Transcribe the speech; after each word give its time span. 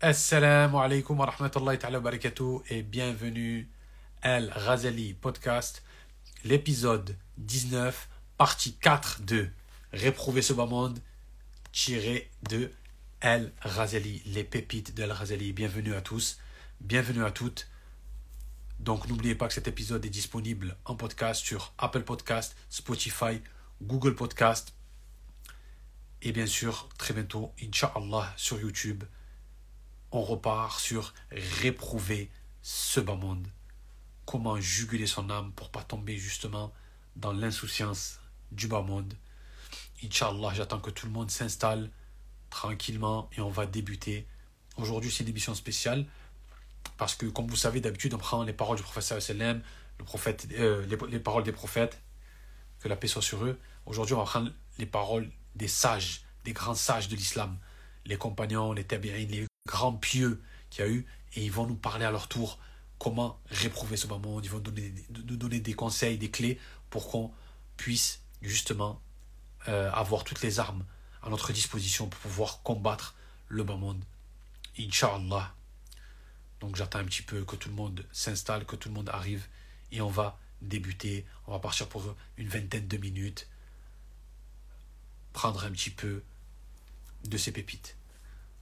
Assalamu 0.00 0.78
alaikum 0.78 1.18
wa 1.18 1.26
rahmatullahi 1.26 1.76
ta'ala 1.76 1.98
wa 1.98 2.04
barakatuh 2.04 2.62
et 2.70 2.84
bienvenue 2.84 3.66
Al 4.22 4.48
Ghazali 4.54 5.12
Podcast, 5.12 5.82
l'épisode 6.44 7.16
19, 7.38 8.08
partie 8.36 8.74
4 8.74 9.22
de 9.22 9.48
Réprouver 9.92 10.40
ce 10.40 10.52
bas 10.52 10.66
monde, 10.66 11.00
tiré 11.72 12.30
de 12.48 12.70
El 13.20 13.52
Ghazali, 13.64 14.22
les 14.26 14.44
pépites 14.44 14.94
de 14.94 15.02
El 15.02 15.12
Ghazali. 15.12 15.52
Bienvenue 15.52 15.94
à 15.96 16.00
tous, 16.00 16.38
bienvenue 16.80 17.24
à 17.24 17.32
toutes. 17.32 17.68
Donc 18.78 19.08
n'oubliez 19.08 19.34
pas 19.34 19.48
que 19.48 19.54
cet 19.54 19.66
épisode 19.66 20.06
est 20.06 20.10
disponible 20.10 20.76
en 20.84 20.94
podcast 20.94 21.44
sur 21.44 21.72
Apple 21.76 22.04
Podcast, 22.04 22.56
Spotify, 22.70 23.42
Google 23.82 24.14
Podcast 24.14 24.74
et 26.22 26.30
bien 26.30 26.46
sûr 26.46 26.88
très 26.98 27.14
bientôt, 27.14 27.52
Inch'Allah, 27.60 28.32
sur 28.36 28.60
YouTube. 28.60 29.02
On 30.10 30.22
repart 30.22 30.80
sur 30.80 31.14
réprouver 31.30 32.30
ce 32.62 33.00
bas 33.00 33.14
monde. 33.14 33.46
Comment 34.24 34.60
juguler 34.60 35.06
son 35.06 35.30
âme 35.30 35.52
pour 35.52 35.70
pas 35.70 35.82
tomber 35.82 36.16
justement 36.16 36.72
dans 37.16 37.32
l'insouciance 37.32 38.20
du 38.52 38.68
bas 38.68 38.82
monde. 38.82 39.14
Inch'Allah, 40.02 40.52
j'attends 40.54 40.80
que 40.80 40.90
tout 40.90 41.06
le 41.06 41.12
monde 41.12 41.30
s'installe 41.30 41.90
tranquillement 42.50 43.28
et 43.36 43.40
on 43.40 43.50
va 43.50 43.66
débuter. 43.66 44.26
Aujourd'hui, 44.76 45.10
c'est 45.10 45.24
une 45.24 45.30
émission 45.30 45.54
spéciale 45.54 46.06
parce 46.96 47.14
que, 47.14 47.26
comme 47.26 47.48
vous 47.48 47.56
savez, 47.56 47.80
d'habitude, 47.80 48.14
on 48.14 48.18
prend 48.18 48.42
les 48.44 48.52
paroles 48.52 48.76
du 48.76 48.82
professeur 48.82 49.18
le 49.98 50.04
prophète, 50.04 50.46
euh, 50.52 50.86
les, 50.86 51.18
paroles 51.18 51.42
des 51.42 51.52
prophètes, 51.52 52.00
que 52.78 52.88
la 52.88 52.94
paix 52.94 53.08
soit 53.08 53.22
sur 53.22 53.44
eux. 53.44 53.58
Aujourd'hui, 53.84 54.14
on 54.14 54.18
va 54.18 54.24
prendre 54.24 54.52
les 54.78 54.86
paroles 54.86 55.28
des 55.56 55.66
sages, 55.66 56.22
des 56.44 56.52
grands 56.52 56.76
sages 56.76 57.08
de 57.08 57.16
l'islam, 57.16 57.58
les 58.06 58.16
compagnons, 58.16 58.72
les 58.72 58.84
tabi'in, 58.84 59.26
les 59.26 59.46
grands 59.68 59.92
pieux 59.92 60.42
qu'il 60.70 60.84
y 60.84 60.88
a 60.88 60.90
eu, 60.90 61.06
et 61.34 61.44
ils 61.44 61.52
vont 61.52 61.66
nous 61.66 61.76
parler 61.76 62.06
à 62.06 62.10
leur 62.10 62.26
tour 62.26 62.58
comment 62.98 63.38
réprouver 63.50 63.96
ce 63.96 64.06
moment. 64.06 64.40
Ils 64.40 64.50
vont 64.50 64.62
nous 64.64 65.36
donner 65.36 65.60
des 65.60 65.74
conseils, 65.74 66.18
des 66.18 66.30
clés 66.30 66.58
pour 66.90 67.08
qu'on 67.08 67.30
puisse 67.76 68.22
justement 68.42 69.00
euh, 69.68 69.90
avoir 69.92 70.24
toutes 70.24 70.42
les 70.42 70.58
armes 70.58 70.84
à 71.22 71.28
notre 71.28 71.52
disposition 71.52 72.08
pour 72.08 72.20
pouvoir 72.20 72.62
combattre 72.62 73.14
le 73.48 73.62
bas 73.62 73.76
monde. 73.76 74.02
Inch'Allah. 74.78 75.54
Donc 76.60 76.76
j'attends 76.76 77.00
un 77.00 77.04
petit 77.04 77.22
peu 77.22 77.44
que 77.44 77.56
tout 77.56 77.68
le 77.68 77.74
monde 77.74 78.04
s'installe, 78.10 78.64
que 78.64 78.76
tout 78.76 78.88
le 78.88 78.94
monde 78.94 79.10
arrive 79.10 79.46
et 79.92 80.00
on 80.00 80.08
va 80.08 80.38
débuter. 80.62 81.26
On 81.46 81.52
va 81.52 81.58
partir 81.58 81.88
pour 81.88 82.16
une 82.36 82.48
vingtaine 82.48 82.88
de 82.88 82.96
minutes. 82.96 83.48
Prendre 85.32 85.64
un 85.64 85.70
petit 85.70 85.90
peu 85.90 86.22
de 87.24 87.36
ces 87.36 87.52
pépites. 87.52 87.97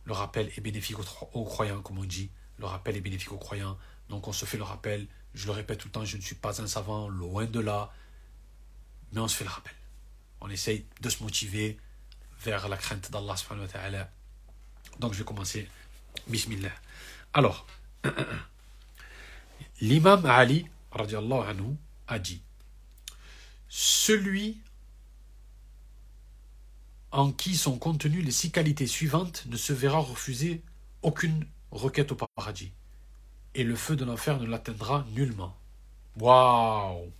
Le 0.07 0.13
rappel 0.13 0.51
est 0.57 0.61
bénéfique 0.61 0.97
aux, 0.99 1.45
croyants, 1.45 1.83
comme 1.83 1.99
on 1.99 2.05
dit. 2.05 2.31
Le 2.59 2.65
rappel 2.67 2.97
est 2.97 3.01
bénéfique 3.01 3.33
aux 3.33 3.39
croyants. 3.39 3.77
Donc 4.09 4.29
on 4.29 4.33
se 4.33 4.45
fait 4.47 4.57
le 4.57 4.63
rappel. 4.63 5.07
Je 5.35 5.47
le 5.47 5.53
répète 5.53 5.79
tout 5.79 5.89
le 5.89 5.93
temps, 5.93 6.05
je 6.05 6.17
ne 6.17 6.23
suis 6.23 6.37
pas 6.37 6.63
un 6.63 6.67
savant, 6.67 7.09
loin 7.09 7.45
de 7.45 7.61
là. 7.61 7.93
Mais 9.13 9.21
on 9.21 9.29
se 9.29 9.37
fait 9.37 9.45
le 9.45 9.51
rappel. 9.51 9.75
On 10.41 10.49
essaye 10.49 10.87
de 11.01 11.11
se 11.11 11.23
motiver 11.23 11.79
vers 12.41 12.69
la 12.69 12.77
crainte 12.77 13.11
d'Allah 13.11 13.37
subhanahu 13.37 13.67
wa 13.67 14.09
Donc 15.01 15.13
je 15.13 15.19
vais 15.19 15.25
commencer. 15.25 15.69
Bismillah. 16.29 16.73
Alors, 17.35 17.67
L'imam 19.81 20.25
Ali 20.25 20.67
anhu, 20.93 21.77
a 22.09 22.19
dit 22.19 22.41
Celui 23.69 24.59
en 27.13 27.33
qui 27.33 27.57
sont 27.57 27.79
contenues 27.79 28.23
les 28.23 28.31
six 28.31 28.51
qualités 28.51 28.87
suivantes 28.87 29.45
ne 29.47 29.57
se 29.57 29.73
verra 29.73 29.99
refuser 29.99 30.63
aucune 31.03 31.47
requête 31.71 32.13
au 32.13 32.17
paradis, 32.17 32.73
et 33.55 33.65
le 33.65 33.77
feu 33.77 33.97
de 33.97 34.05
l'enfer 34.05 34.41
ne 34.41 34.47
l'atteindra 34.47 35.07
nullement. 35.13 35.57
Waouh 36.17 37.13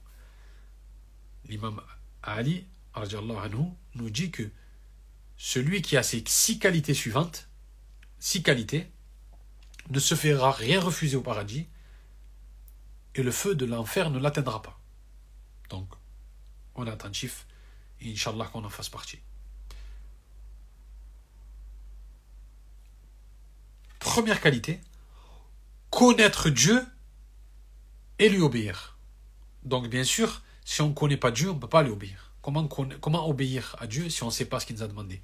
L'imam 1.49 1.81
Ali 2.23 2.67
nous 3.95 4.11
dit 4.11 4.31
que 4.31 4.51
celui 5.37 5.83
qui 5.83 5.97
a 5.97 6.03
ces 6.03 6.25
six 6.27 6.59
qualités 6.59 6.95
suivantes, 6.95 7.49
six 8.19 8.43
qualités, 8.43 8.91
ne 9.91 10.01
se 10.01 10.15
fera 10.15 10.51
rien 10.51 10.81
refuser 10.81 11.17
au 11.17 11.23
paradis 11.23 11.69
et 13.15 13.23
le 13.23 13.31
feu 13.31 13.55
de 13.55 13.65
l'enfer 13.65 14.11
ne 14.11 14.19
l'atteindra 14.19 14.63
pas. 14.63 14.81
Donc, 15.69 15.89
on 16.75 16.87
est 16.87 16.91
attentif 16.91 17.47
et 18.01 18.13
Inch'Allah 18.13 18.47
qu'on 18.47 18.65
en 18.65 18.71
fasse 18.71 18.89
partie. 18.89 19.21
Première 24.07 24.41
qualité, 24.41 24.81
connaître 25.91 26.49
Dieu 26.49 26.81
et 28.21 28.29
lui 28.29 28.41
obéir. 28.41 28.97
Donc, 29.65 29.89
bien 29.89 30.05
sûr, 30.05 30.43
si 30.65 30.81
on 30.81 30.91
ne 30.91 30.95
connaît 30.95 31.17
pas 31.17 31.33
Dieu, 31.33 31.51
on 31.51 31.55
ne 31.55 31.59
peut 31.59 31.69
pas 31.69 31.83
lui 31.83 31.91
obéir. 31.91 32.31
Comment, 32.41 33.29
obéir 33.29 33.75
à 33.81 33.89
Dieu 33.89 34.09
si 34.09 34.23
on 34.23 34.27
ne 34.27 34.31
sait 34.31 34.45
pas 34.45 34.61
ce 34.61 34.67
qu'il 34.67 34.77
nous 34.77 34.85
a 34.85 34.87
demandé? 34.87 35.21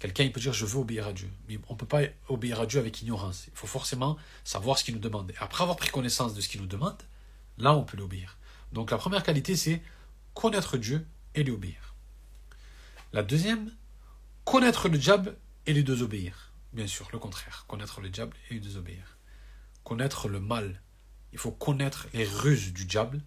Quelqu'un 0.00 0.26
peut 0.30 0.40
dire 0.40 0.54
je 0.54 0.64
veux 0.64 0.78
obéir 0.78 1.06
à 1.06 1.12
Dieu, 1.12 1.30
mais 1.46 1.58
on 1.68 1.74
ne 1.74 1.78
peut 1.78 1.86
pas 1.86 2.00
obéir 2.28 2.58
à 2.58 2.64
Dieu 2.64 2.80
avec 2.80 3.02
ignorance. 3.02 3.48
Il 3.48 3.54
faut 3.54 3.66
forcément 3.66 4.16
savoir 4.44 4.78
ce 4.78 4.84
qu'il 4.84 4.94
nous 4.94 5.00
demande. 5.00 5.30
Et 5.32 5.34
après 5.38 5.62
avoir 5.62 5.76
pris 5.76 5.90
connaissance 5.90 6.32
de 6.32 6.40
ce 6.40 6.48
qu'il 6.48 6.62
nous 6.62 6.66
demande, 6.66 7.00
là 7.58 7.74
on 7.74 7.84
peut 7.84 7.98
l'obéir. 7.98 8.38
Donc 8.72 8.90
la 8.92 8.96
première 8.96 9.24
qualité 9.24 9.56
c'est 9.56 9.82
connaître 10.32 10.78
Dieu 10.78 11.06
et 11.34 11.44
lui 11.44 11.52
obéir. 11.52 11.94
La 13.12 13.22
deuxième, 13.22 13.70
connaître 14.46 14.88
le 14.88 14.96
diable 14.96 15.36
et 15.66 15.74
lui 15.74 15.84
désobéir. 15.84 16.45
Bien 16.76 16.86
sûr, 16.86 17.08
le 17.12 17.18
contraire, 17.18 17.64
connaître 17.66 18.00
le 18.00 18.10
diable 18.10 18.36
et 18.50 18.60
désobéir. 18.60 19.18
Connaître 19.82 20.28
le 20.28 20.38
mal. 20.38 20.80
Il 21.32 21.38
faut 21.38 21.50
connaître 21.50 22.06
les 22.12 22.24
ruses 22.24 22.72
du 22.72 22.84
diable, 22.84 23.20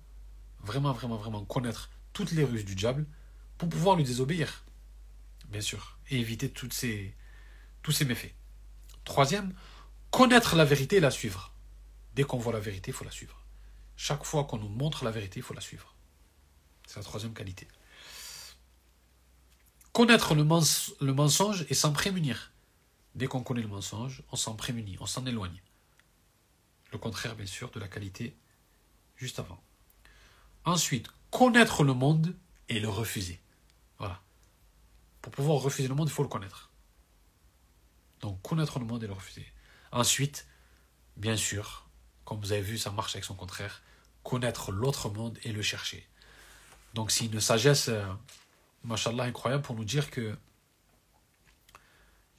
vraiment, 0.60 0.94
vraiment, 0.94 1.18
vraiment 1.18 1.44
connaître 1.44 1.90
toutes 2.14 2.32
les 2.32 2.46
ruses 2.46 2.64
du 2.64 2.76
diable 2.76 3.06
pour 3.58 3.68
pouvoir 3.68 3.98
lui 3.98 4.06
désobéir 4.06 4.64
bien 5.50 5.62
sûr, 5.62 5.98
et 6.10 6.20
éviter 6.20 6.50
toutes 6.50 6.74
ces, 6.74 7.16
tous 7.82 7.92
ces 7.92 8.06
méfaits. 8.06 8.34
Troisième, 9.04 9.54
connaître 10.12 10.56
la 10.56 10.66
vérité 10.66 10.98
et 10.98 11.00
la 11.00 11.12
suivre. 11.12 11.54
Dès 12.16 12.24
qu'on 12.24 12.38
voit 12.38 12.54
la 12.54 12.60
vérité, 12.60 12.92
il 12.92 12.94
faut 12.94 13.06
la 13.06 13.12
suivre. 13.12 13.44
Chaque 13.96 14.24
fois 14.24 14.44
qu'on 14.46 14.58
nous 14.58 14.70
montre 14.70 15.04
la 15.04 15.12
vérité, 15.12 15.40
il 15.40 15.44
faut 15.44 15.54
la 15.54 15.62
suivre. 15.62 15.96
C'est 16.88 16.98
la 16.98 17.04
troisième 17.04 17.34
qualité. 17.34 17.68
Connaître 19.92 20.36
le, 20.36 20.44
le 20.44 21.14
mensonge 21.14 21.66
et 21.70 21.74
s'en 21.74 21.92
prémunir. 21.92 22.49
Dès 23.16 23.28
qu'on 23.28 23.44
connaît 23.44 23.62
le 23.62 23.68
mensonge, 23.68 24.24
on 24.32 24.36
s'en 24.36 24.56
prémunit, 24.56 24.98
on 25.00 25.06
s'en 25.06 25.26
éloigne. 25.26 25.62
Le 26.92 26.98
contraire, 26.98 27.36
bien 27.36 27.46
sûr, 27.46 27.70
de 27.72 27.80
la 27.80 27.88
qualité 27.88 28.36
juste 29.16 29.40
avant. 29.40 29.62
Ensuite, 30.66 31.08
connaître 31.32 31.84
le 31.84 31.94
monde 31.94 32.36
et 32.68 32.80
le 32.80 32.90
refuser. 32.90 33.40
Voilà. 33.98 34.22
Pour 35.22 35.32
pouvoir 35.32 35.62
refuser 35.62 35.88
le 35.88 35.96
monde, 35.96 36.08
il 36.08 36.14
faut 36.14 36.24
le 36.24 36.30
connaître. 36.30 36.70
Donc 38.22 38.42
connaître 38.42 38.80
le 38.80 38.86
monde 38.86 39.04
et 39.04 39.08
le 39.08 39.14
refuser. 39.14 39.46
Ensuite, 39.92 40.48
bien 41.18 41.36
sûr, 41.36 41.90
comme 42.26 42.40
vous 42.40 42.52
avez 42.52 42.62
vu, 42.62 42.78
ça 42.78 42.92
marche 42.92 43.16
avec 43.16 43.26
son 43.26 43.36
contraire, 43.36 43.82
connaître 44.24 44.72
l'autre 44.72 45.10
monde 45.10 45.38
et 45.44 45.52
le 45.52 45.62
chercher. 45.62 46.08
Donc 46.94 47.12
c'est 47.12 47.26
une 47.26 47.40
sagesse, 47.40 47.90
euh, 47.90 48.06
mashallah, 48.84 49.24
incroyable 49.24 49.64
pour 49.64 49.76
nous 49.76 49.84
dire 49.84 50.10
que 50.12 50.38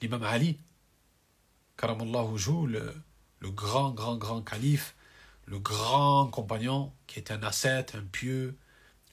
l'imam 0.01 0.23
Ali, 0.23 0.57
karamallahu 1.77 2.37
joue, 2.37 2.65
le, 2.65 3.03
grand, 3.43 3.91
grand, 3.91 4.17
grand 4.17 4.41
calife, 4.41 4.95
le 5.45 5.59
grand 5.59 6.27
compagnon, 6.27 6.91
qui 7.07 7.19
est 7.19 7.31
un 7.31 7.41
ascète, 7.43 7.95
un 7.95 8.03
pieux, 8.03 8.57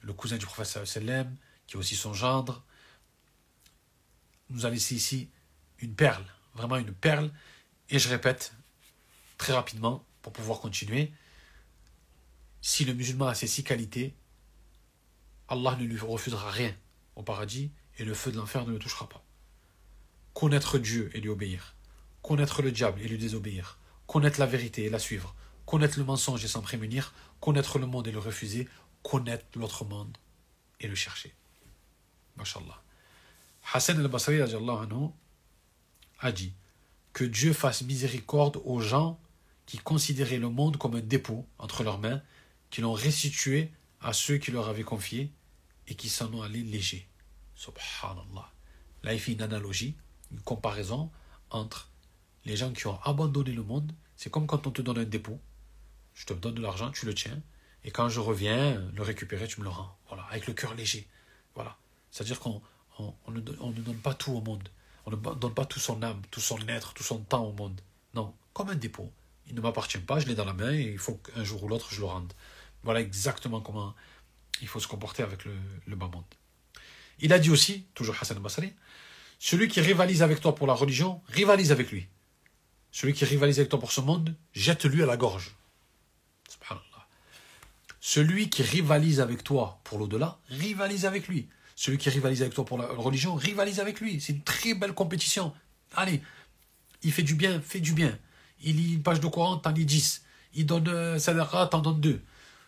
le 0.01 0.13
cousin 0.13 0.37
du 0.37 0.45
professeur 0.45 0.87
sallam, 0.87 1.35
qui 1.67 1.75
est 1.75 1.79
aussi 1.79 1.95
son 1.95 2.13
gendre, 2.13 2.63
nous 4.49 4.65
a 4.65 4.69
laissé 4.69 4.95
ici 4.95 5.29
une 5.79 5.93
perle, 5.93 6.25
vraiment 6.55 6.77
une 6.77 6.93
perle. 6.93 7.31
Et 7.89 7.99
je 7.99 8.09
répète 8.09 8.53
très 9.37 9.53
rapidement 9.53 10.03
pour 10.21 10.33
pouvoir 10.33 10.59
continuer. 10.59 11.11
Si 12.61 12.83
le 12.85 12.93
musulman 12.93 13.27
a 13.27 13.35
ces 13.35 13.47
six 13.47 13.63
qualités, 13.63 14.15
Allah 15.47 15.75
ne 15.79 15.85
lui 15.85 15.99
refusera 15.99 16.49
rien 16.51 16.75
au 17.15 17.23
paradis 17.23 17.71
et 17.97 18.05
le 18.05 18.13
feu 18.13 18.31
de 18.31 18.37
l'enfer 18.37 18.65
ne 18.65 18.71
le 18.71 18.79
touchera 18.79 19.07
pas. 19.07 19.23
Connaître 20.33 20.77
Dieu 20.77 21.09
et 21.13 21.19
lui 21.19 21.29
obéir. 21.29 21.75
Connaître 22.21 22.61
le 22.61 22.71
diable 22.71 23.01
et 23.01 23.07
lui 23.07 23.17
désobéir. 23.17 23.79
Connaître 24.07 24.39
la 24.39 24.45
vérité 24.45 24.85
et 24.85 24.89
la 24.89 24.99
suivre. 24.99 25.35
Connaître 25.65 25.99
le 25.99 26.05
mensonge 26.05 26.43
et 26.43 26.47
s'en 26.47 26.61
prémunir. 26.61 27.13
Connaître 27.39 27.79
le 27.79 27.85
monde 27.85 28.07
et 28.07 28.11
le 28.11 28.19
refuser. 28.19 28.67
Connaître 29.03 29.45
l'autre 29.55 29.85
monde 29.85 30.17
et 30.79 30.87
le 30.87 30.95
chercher. 30.95 31.33
MashaAllah. 32.37 32.81
Hassan 33.73 33.99
al-Basri 33.99 34.39
a 34.41 36.31
dit 36.31 36.53
que 37.13 37.23
Dieu 37.23 37.53
fasse 37.53 37.81
miséricorde 37.81 38.61
aux 38.63 38.79
gens 38.79 39.19
qui 39.65 39.77
considéraient 39.77 40.39
le 40.39 40.49
monde 40.49 40.77
comme 40.77 40.95
un 40.95 41.01
dépôt 41.01 41.45
entre 41.59 41.83
leurs 41.83 41.99
mains, 41.99 42.21
qui 42.69 42.81
l'ont 42.81 42.93
restitué 42.93 43.71
à 44.01 44.13
ceux 44.13 44.37
qui 44.37 44.51
leur 44.51 44.67
avaient 44.67 44.83
confié 44.83 45.31
et 45.87 45.95
qui 45.95 46.09
s'en 46.09 46.33
ont 46.33 46.41
allés 46.41 46.63
légers. 46.63 47.07
Subhanallah. 47.55 48.51
Là, 49.03 49.13
il 49.13 49.19
fait 49.19 49.33
une 49.33 49.41
analogie, 49.41 49.95
une 50.31 50.41
comparaison 50.41 51.11
entre 51.49 51.89
les 52.45 52.55
gens 52.55 52.71
qui 52.71 52.87
ont 52.87 52.99
abandonné 53.03 53.51
le 53.51 53.63
monde, 53.63 53.91
c'est 54.15 54.29
comme 54.29 54.47
quand 54.47 54.67
on 54.67 54.71
te 54.71 54.81
donne 54.81 54.99
un 54.99 55.03
dépôt. 55.03 55.39
Je 56.13 56.25
te 56.25 56.33
donne 56.33 56.55
de 56.55 56.61
l'argent, 56.61 56.91
tu 56.91 57.05
le 57.05 57.13
tiens, 57.13 57.41
et 57.83 57.91
quand 57.91 58.09
je 58.09 58.19
reviens 58.19 58.81
le 58.93 59.01
récupérer, 59.01 59.47
tu 59.47 59.59
me 59.59 59.65
le 59.65 59.69
rends. 59.69 59.97
Voilà, 60.07 60.23
avec 60.23 60.47
le 60.47 60.53
cœur 60.53 60.73
léger. 60.75 61.07
Voilà. 61.55 61.77
C'est-à-dire 62.11 62.39
qu'on 62.39 62.61
on, 62.97 63.31
ne, 63.31 63.39
donne 63.39 63.97
pas 63.97 64.13
tout 64.13 64.31
au 64.31 64.41
monde. 64.41 64.67
On 65.05 65.11
ne 65.11 65.15
donne 65.15 65.53
pas 65.53 65.65
tout 65.65 65.79
son 65.79 66.01
âme, 66.03 66.21
tout 66.31 66.41
son 66.41 66.59
être, 66.67 66.93
tout 66.93 67.03
son 67.03 67.19
temps 67.19 67.45
au 67.45 67.53
monde. 67.53 67.79
Non, 68.13 68.33
comme 68.53 68.69
un 68.69 68.75
dépôt. 68.75 69.11
Il 69.47 69.55
ne 69.55 69.61
m'appartient 69.61 69.97
pas, 69.97 70.19
je 70.19 70.27
l'ai 70.27 70.35
dans 70.35 70.45
la 70.45 70.53
main 70.53 70.73
et 70.73 70.91
il 70.91 70.99
faut 70.99 71.15
qu'un 71.15 71.43
jour 71.43 71.63
ou 71.63 71.67
l'autre 71.67 71.87
je 71.91 71.99
le 72.01 72.05
rende. 72.05 72.33
Voilà 72.83 73.01
exactement 73.01 73.61
comment 73.61 73.95
il 74.61 74.67
faut 74.67 74.79
se 74.79 74.87
comporter 74.87 75.23
avec 75.23 75.45
le, 75.45 75.53
le 75.87 75.95
bas 75.95 76.09
monde. 76.13 76.23
Il 77.19 77.33
a 77.33 77.39
dit 77.39 77.49
aussi, 77.49 77.85
toujours 77.93 78.15
Hassan 78.19 78.37
al-Basri, 78.37 78.73
celui 79.39 79.69
qui 79.69 79.79
rivalise 79.79 80.21
avec 80.21 80.41
toi 80.41 80.53
pour 80.53 80.67
la 80.67 80.73
religion, 80.73 81.21
rivalise 81.29 81.71
avec 81.71 81.91
lui. 81.91 82.07
Celui 82.91 83.13
qui 83.13 83.23
rivalise 83.23 83.57
avec 83.59 83.69
toi 83.69 83.79
pour 83.79 83.93
ce 83.93 84.01
monde, 84.01 84.35
jette-lui 84.53 85.01
à 85.01 85.05
la 85.05 85.17
gorge. 85.17 85.55
Celui 88.01 88.49
qui 88.49 88.63
rivalise 88.63 89.19
avec 89.21 89.43
toi 89.43 89.79
pour 89.83 89.99
l'au-delà, 89.99 90.39
rivalise 90.49 91.05
avec 91.05 91.27
lui. 91.27 91.47
Celui 91.75 91.97
qui 91.97 92.09
rivalise 92.09 92.41
avec 92.41 92.53
toi 92.53 92.65
pour 92.65 92.77
la 92.77 92.87
religion, 92.87 93.35
rivalise 93.35 93.79
avec 93.79 94.01
lui. 94.01 94.19
C'est 94.19 94.33
une 94.33 94.41
très 94.41 94.73
belle 94.73 94.93
compétition. 94.93 95.53
Allez, 95.95 96.21
il 97.03 97.11
fait 97.11 97.23
du 97.23 97.35
bien, 97.35 97.61
fais 97.61 97.79
du 97.79 97.93
bien. 97.93 98.17
Il 98.61 98.77
lit 98.77 98.93
une 98.95 99.03
page 99.03 99.19
de 99.19 99.27
Coran, 99.27 99.57
t'en 99.57 99.71
lis 99.71 99.85
10. 99.85 100.23
Il 100.55 100.65
donne 100.65 100.87
euh, 100.87 101.19
Sadara, 101.19 101.67
t'en 101.67 101.79
donnes 101.79 102.01
deux. 102.01 102.21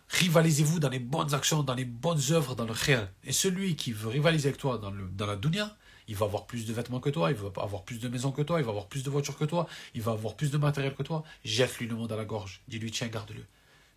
Rivalisez-vous 0.08 0.78
dans 0.78 0.88
les 0.88 0.98
bonnes 0.98 1.34
actions, 1.34 1.62
dans 1.62 1.74
les 1.74 1.84
bonnes 1.84 2.20
œuvres, 2.30 2.54
dans 2.54 2.64
le 2.64 2.72
réel. 2.72 3.10
Et 3.24 3.32
celui 3.32 3.76
qui 3.76 3.92
veut 3.92 4.08
rivaliser 4.08 4.48
avec 4.48 4.58
toi 4.58 4.78
dans, 4.78 4.92
dans 4.92 5.26
la 5.26 5.36
dunya, 5.36 5.76
il 6.08 6.16
va 6.16 6.26
avoir 6.26 6.46
plus 6.46 6.66
de 6.66 6.72
vêtements 6.72 7.00
que 7.00 7.10
toi, 7.10 7.30
il 7.30 7.36
va 7.36 7.50
avoir 7.62 7.84
plus 7.84 7.98
de 7.98 8.08
maisons 8.08 8.32
que 8.32 8.42
toi, 8.42 8.60
il 8.60 8.64
va 8.64 8.70
avoir 8.70 8.86
plus 8.86 9.02
de 9.02 9.10
voitures 9.10 9.36
que 9.36 9.44
toi, 9.44 9.66
il 9.94 10.02
va 10.02 10.12
avoir 10.12 10.36
plus 10.36 10.50
de 10.50 10.58
matériel 10.58 10.94
que 10.94 11.02
toi. 11.02 11.22
Jette-lui 11.44 11.86
le 11.86 11.94
monde 11.94 12.12
à 12.12 12.16
la 12.16 12.24
gorge. 12.24 12.62
Dis-lui, 12.68 12.90
tiens, 12.90 13.08
garde-le. 13.08 13.44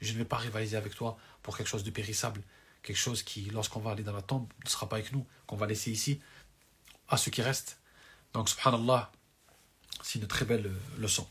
Je 0.01 0.13
ne 0.13 0.17
vais 0.17 0.25
pas 0.25 0.37
rivaliser 0.37 0.77
avec 0.77 0.95
toi 0.95 1.17
pour 1.41 1.57
quelque 1.57 1.67
chose 1.67 1.83
de 1.83 1.89
périssable, 1.89 2.41
quelque 2.83 2.97
chose 2.97 3.23
qui, 3.23 3.49
lorsqu'on 3.49 3.79
va 3.79 3.91
aller 3.91 4.03
dans 4.03 4.13
la 4.13 4.21
tombe, 4.21 4.47
ne 4.63 4.69
sera 4.69 4.87
pas 4.87 4.97
avec 4.97 5.11
nous, 5.11 5.25
qu'on 5.47 5.55
va 5.55 5.67
laisser 5.67 5.91
ici, 5.91 6.19
à 7.07 7.17
ceux 7.17 7.31
qui 7.31 7.41
restent. 7.41 7.79
Donc, 8.33 8.49
subhanallah, 8.49 9.11
c'est 10.01 10.19
une 10.19 10.27
très 10.27 10.45
belle 10.45 10.67
euh, 10.67 10.99
leçon. 10.99 11.27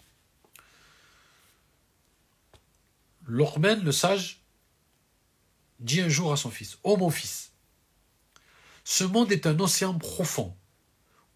L'Ormen, 3.27 3.83
le 3.83 3.93
sage, 3.93 4.43
dit 5.81 6.01
un 6.01 6.09
jour 6.09 6.33
à 6.33 6.37
son 6.37 6.51
fils 6.51 6.79
Ô 6.83 6.97
mon 6.97 7.11
fils, 7.11 7.53
ce 8.85 9.05
monde 9.05 9.33
est 9.33 9.47
un 9.47 9.59
océan 9.61 9.97
profond 9.99 10.55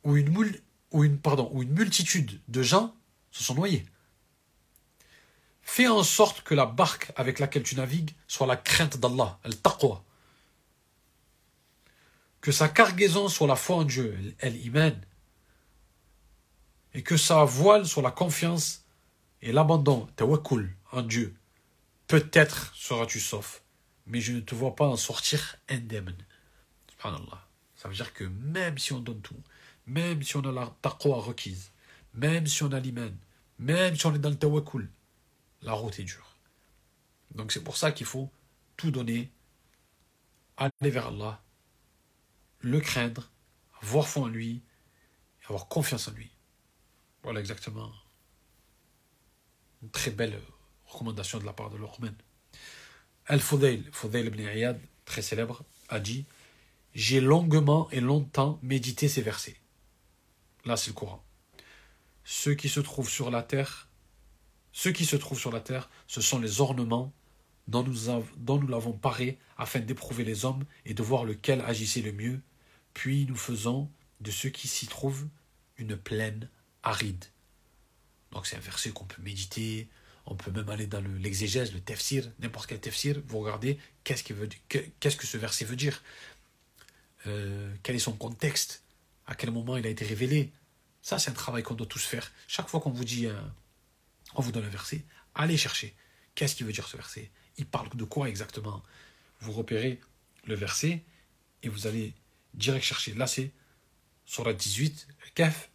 où 0.09 1.05
une, 1.05 1.69
multitude 1.71 2.41
de 2.49 2.63
gens 2.63 2.95
se 3.31 3.45
sont 3.45 3.55
noyés. 3.55 3.85
Fais 5.63 5.89
en 5.89 6.03
sorte 6.03 6.43
que 6.43 6.55
la 6.55 6.65
barque 6.65 7.13
avec 7.15 7.39
laquelle 7.39 7.63
tu 7.63 7.77
navigues 7.77 8.15
soit 8.27 8.47
la 8.47 8.57
crainte 8.57 8.97
d'Allah, 8.97 9.39
el 9.45 9.57
taqwa. 9.57 10.03
Que 12.41 12.53
sa 12.53 12.69
cargaison 12.69 13.29
soit 13.29 13.47
la 13.47 13.57
foi 13.57 13.77
en 13.77 13.85
Dieu, 13.85 14.17
el 14.39 14.57
iman. 14.65 14.99
Et 16.95 17.03
que 17.03 17.19
sa 17.19 17.45
voile 17.45 17.87
soit 17.87 18.03
la 18.03 18.11
confiance 18.11 18.85
et 19.43 19.53
l'abandon, 19.53 20.09
tawakkul, 20.17 20.75
en 20.93 21.03
Dieu. 21.03 21.37
Peut-être 22.07 22.75
seras-tu 22.75 23.21
sauf, 23.21 23.63
mais 24.07 24.23
je 24.23 24.33
ne 24.33 24.41
te 24.41 24.55
vois 24.55 24.75
pas 24.75 24.87
en 24.87 24.97
sortir 24.97 25.57
indemne. 25.69 26.17
Subhanallah. 26.93 27.47
Ça 27.77 27.89
veut 27.89 27.95
dire 27.95 28.15
que 28.15 28.25
même 28.25 28.79
si 28.79 28.93
on 28.95 29.01
donne 29.01 29.21
tout, 29.21 29.37
même 29.89 30.23
si 30.23 30.37
on 30.37 30.45
a 30.45 30.53
la 30.53 30.75
taqwa 30.83 31.17
requise, 31.17 31.73
même 32.15 32.47
si 32.47 32.63
on 32.63 32.73
a 32.73 32.81
même 33.59 33.97
si 33.97 34.07
on 34.07 34.15
est 34.15 34.19
dans 34.19 34.31
le 34.31 34.39
tawakkul, 34.39 34.89
la 35.63 35.73
route 35.73 35.99
est 35.99 36.05
dure. 36.05 36.37
Donc 37.35 37.53
c'est 37.53 37.65
pour 37.65 37.77
ça 37.77 37.91
qu'il 37.91 38.07
faut 38.07 38.31
tout 38.77 38.91
donner, 38.91 39.31
aller 40.57 40.91
vers 40.91 41.09
Allah, 41.09 41.43
le 42.61 42.81
craindre, 42.81 43.31
avoir 43.83 44.07
foi 44.07 44.25
en 44.25 44.29
lui, 44.29 44.63
avoir 45.49 45.69
confiance 45.69 46.09
en 46.09 46.13
lui. 46.13 46.31
Voilà 47.23 47.41
exactement 47.41 47.91
une 49.83 49.91
très 49.91 50.11
belle 50.11 50.39
recommandation 50.87 51.39
de 51.39 51.45
la 51.45 51.53
part 51.53 51.71
de 51.71 51.77
l'Ormen. 51.77 52.15
Al-Fudayl, 53.27 53.89
Fudayl 53.93 54.27
ibn 54.27 54.41
Iyad, 54.41 54.81
très 55.05 55.23
célèbre, 55.23 55.63
a 55.89 56.01
dit 56.01 56.25
J'ai 56.95 57.21
longuement 57.21 57.91
et 57.91 58.01
longtemps 58.01 58.59
médité 58.63 59.09
ces 59.09 59.23
versets. 59.23 59.57
Là, 60.69 60.77
c'est 60.77 60.91
le 60.91 60.95
Coran. 60.95 61.25
Ceux 62.25 62.55
qui 62.55 62.69
se 62.69 62.81
trouvent 62.81 63.11
sur 63.11 63.31
la 63.31 63.43
terre 63.43 63.89
ceux 64.79 64.93
qui 64.93 65.07
se 65.07 65.17
trouvent 65.17 65.41
sur 65.41 65.51
la 65.51 65.59
terre, 65.59 65.91
ce 66.07 66.21
sont 66.21 66.39
les 66.39 66.61
ornements 66.61 67.13
dont 67.67 67.83
nous, 67.83 68.69
l'avons 68.69 68.93
paré 68.93 69.37
afin 69.57 69.81
d'éprouver 69.81 70.23
les 70.23 70.45
hommes 70.45 70.65
et 70.87 70.95
de 70.95 71.03
voir 71.03 71.25
lequel 71.25 71.63
agissait 71.63 72.01
le 72.01 72.13
mieux. 72.13 72.41
Puis 72.95 73.27
nous 73.27 73.35
faisons 73.35 73.91
de 74.21 74.31
ceux 74.31 74.51
qui 74.51 74.69
s'y 74.69 74.87
trouvent 74.87 75.27
une 75.79 75.97
plaine 75.97 76.49
aride. 76.85 77.25
Donc 78.31 78.47
c'est 78.47 78.55
un 78.55 78.61
verset 78.61 78.91
qu'on 78.91 79.05
peut 79.05 79.21
méditer, 79.21 79.89
on 80.27 80.37
peut 80.37 80.53
même 80.53 80.69
aller 80.69 80.87
dans 80.87 81.01
l'exégèse, 81.01 81.73
le, 81.75 81.81
tefsir, 81.81 82.31
n'importe 82.39 82.69
quel 82.69 82.81
tefsir, 82.81 83.21
vous 83.27 83.41
regardez 83.41 83.79
qu'est-ce, 84.05 84.23
que 84.23 85.27
ce 85.27 85.37
verset 85.39 85.65
veut 85.65 85.75
dire, 85.75 86.05
euh, 87.27 87.75
quel 87.83 87.97
est 87.97 87.99
son 87.99 88.13
contexte, 88.13 88.85
à 89.27 89.35
quel 89.35 89.51
moment 89.51 89.77
il 89.77 89.87
a 89.87 89.91
été 89.91 90.05
révélé? 90.05 90.53
Ça, 91.03 91.19
c'est 91.19 91.31
un 91.31 91.35
travail 91.35 91.63
qu'on 91.63 91.75
doit 91.75 91.87
tous 91.87 92.05
faire. 92.05 92.31
Chaque 92.47 92.69
fois 92.69 92.81
qu'on 92.81 92.91
vous 92.91 93.05
dit 93.05 93.29
on 94.35 94.43
vous 94.43 94.53
donne 94.53 94.65
un 94.65 94.71
verset, 94.71 95.05
allez 95.35 95.57
chercher. 95.57 95.95
Qu'est-ce 96.35 96.55
qui 96.55 96.63
veut 96.63 96.73
dire 96.73 96.87
ce 96.87 96.97
verset? 96.97 97.31
Il 97.57 97.67
parle 97.67 97.89
de 97.89 98.05
quoi 98.05 98.29
exactement? 98.29 98.83
Vous 99.41 99.53
repérez 99.53 100.01
le 100.45 100.55
verset 100.55 101.03
et 101.63 101.69
vous 101.69 101.87
allez 101.87 102.15
direct 102.55 102.85
chercher. 102.85 103.15
Là, 103.15 103.27
c'est 103.27 103.53
sur 104.27 104.45
la 104.45 104.53
18, 104.53 105.09
Kef, 105.35 105.71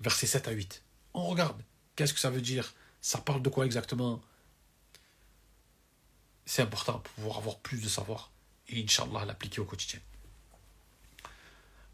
verset 0.00 0.26
7 0.26 0.48
à 0.48 0.50
8. 0.50 0.82
On 1.14 1.26
regarde. 1.26 1.62
Qu'est-ce 1.96 2.12
que 2.12 2.20
ça 2.20 2.30
veut 2.30 2.40
dire? 2.40 2.74
Ça 3.00 3.18
parle 3.18 3.40
de 3.42 3.48
quoi 3.48 3.64
exactement? 3.66 4.20
C'est 6.44 6.62
important 6.62 6.98
pour 6.98 7.12
pouvoir 7.14 7.38
avoir 7.38 7.58
plus 7.58 7.80
de 7.80 7.88
savoir 7.88 8.30
et 8.68 8.82
Inch'Allah 8.82 9.24
l'appliquer 9.24 9.60
au 9.60 9.64
quotidien. 9.64 10.00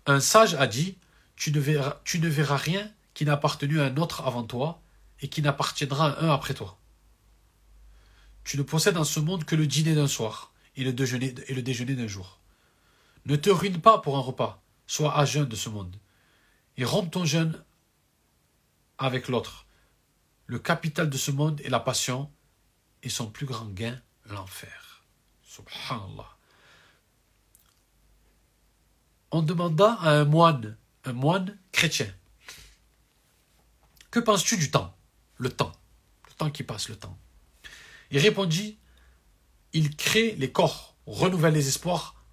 Un 0.07 0.21
sage 0.21 0.55
a 0.55 0.67
dit 0.67 0.97
tu 1.41 1.53
ne 1.53 1.59
verras, 2.29 2.57
rien 2.59 2.93
qui 3.15 3.25
n'a 3.25 3.33
appartenu 3.33 3.81
à 3.81 3.85
un 3.85 3.97
autre 3.97 4.27
avant 4.27 4.45
toi 4.45 4.83
et 5.23 5.29
qui 5.29 5.41
n'appartiendra 5.41 6.11
à 6.11 6.25
un 6.27 6.35
après 6.35 6.53
toi. 6.53 6.77
Tu 8.45 8.59
ne 8.59 8.63
possèdes 8.63 8.99
en 8.99 9.05
ce 9.05 9.21
monde 9.21 9.45
que 9.45 9.57
le 9.57 9.67
dîner 9.67 9.95
d'un 9.95 10.07
soir 10.07 10.53
et 10.77 10.85
le 10.85 10.93
déjeuner, 10.93 11.35
et 11.49 11.55
le 11.55 11.63
déjeuner 11.63 11.95
d'un 11.95 12.07
jour. 12.07 12.41
Ne 13.25 13.37
te 13.37 13.49
ruine 13.49 13.81
pas 13.81 14.03
pour 14.03 14.19
un 14.19 14.21
repas, 14.21 14.63
sois 14.87 15.17
à 15.17 15.25
jeûne 15.25 15.49
de 15.49 15.57
ce 15.57 15.71
monde, 15.71 15.97
et 16.77 16.85
romps 16.85 17.09
ton 17.09 17.25
jeûne 17.25 17.65
avec 18.99 19.29
l'autre. 19.29 19.65
Le 20.45 20.59
capital 20.59 21.09
de 21.09 21.17
ce 21.17 21.31
monde 21.31 21.63
est 21.63 21.71
la 21.71 21.81
passion, 21.81 22.31
et 23.03 23.09
son 23.09 23.31
plus 23.31 23.47
grand 23.47 23.71
gain, 23.71 23.99
l'enfer. 24.27 25.07
Subhanallah. 25.43 26.37
On 29.31 29.41
demanda 29.41 29.95
à 29.95 30.11
un 30.11 30.27
moine, 30.27 30.77
un 31.05 31.13
moine 31.13 31.59
chrétien, 31.73 32.13
que 34.11 34.19
penses-tu 34.19 34.57
du 34.57 34.71
temps? 34.71 34.97
Le 35.37 35.51
temps. 35.51 35.73
Le 36.29 36.35
temps 36.35 36.51
qui 36.51 36.65
passe, 36.65 36.89
le 36.89 36.97
temps. 36.97 37.17
Il 38.11 38.19
répondit, 38.19 38.79
il 39.73 39.95
crée 39.95 40.35
les 40.37 40.51
corps, 40.51 40.97
renouvelle 41.07 41.55
les 41.55 41.69
espoirs, 41.69 42.25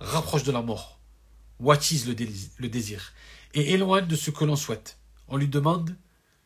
rapproche 0.00 0.42
de 0.42 0.50
la 0.50 0.60
mort, 0.60 1.00
attise 1.68 2.08
le, 2.08 2.16
le 2.58 2.68
désir, 2.68 3.12
et 3.54 3.72
éloigne 3.72 4.08
de 4.08 4.16
ce 4.16 4.32
que 4.32 4.44
l'on 4.44 4.56
souhaite. 4.56 4.98
On 5.28 5.36
lui 5.36 5.48
demande 5.48 5.96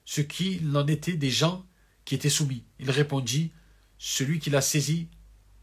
ce 0.04 0.20
qu'il 0.20 0.76
en 0.76 0.86
était 0.86 1.16
des 1.16 1.30
gens 1.30 1.64
qui 2.04 2.14
étaient 2.14 2.28
soumis. 2.28 2.64
Il 2.78 2.90
répondit, 2.90 3.52
celui 3.98 4.38
qui 4.38 4.50
l'a 4.50 4.60
saisi 4.60 5.08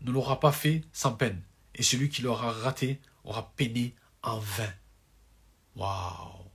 ne 0.02 0.12
l'aura 0.12 0.40
pas 0.40 0.52
fait 0.52 0.84
sans 0.92 1.14
peine, 1.14 1.44
et 1.76 1.84
celui 1.84 2.10
qui 2.10 2.24
l'aura 2.24 2.52
raté 2.52 3.00
aura 3.24 3.54
peiné 3.56 3.96
en 4.24 4.40
vain. 4.40 4.74
Waouh 5.76 6.46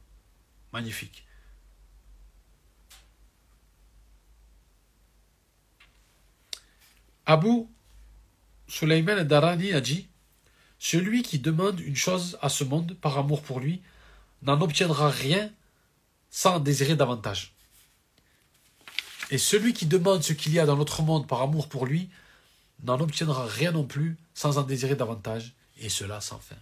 Magnifique. 0.73 1.27
Abu 7.27 7.67
Sulayman 8.67 9.23
Darani 9.25 9.73
a 9.73 9.81
dit 9.81 10.09
Celui 10.79 11.23
qui 11.23 11.39
demande 11.39 11.81
une 11.81 11.97
chose 11.97 12.39
à 12.41 12.49
ce 12.49 12.65
monde 12.65 12.95
par 12.95 13.19
amour 13.19 13.43
pour 13.43 13.61
lui 13.61 13.83
n'en 14.43 14.61
obtiendra 14.61 15.11
rien 15.11 15.53
sans 16.31 16.57
en 16.57 16.61
désirer 16.61 16.97
davantage. 16.97 17.55
Et 19.31 19.39
celui 19.39 19.75
qui 19.75 19.87
demande 19.87 20.23
ce 20.23 20.33
qu'il 20.33 20.53
y 20.53 20.59
a 20.59 20.67
dans 20.67 20.77
notre 20.77 21.03
monde 21.03 21.29
par 21.29 21.43
amour 21.43 21.69
pour 21.69 21.87
lui 21.87 22.11
n'en 22.83 22.99
obtiendra 22.99 23.47
rien 23.47 23.73
non 23.73 23.85
plus 23.85 24.17
sans 24.35 24.59
en 24.59 24.62
désirer 24.62 24.97
davantage, 24.97 25.55
et 25.79 25.89
cela 25.89 26.21
sans 26.21 26.39
fin. 26.39 26.57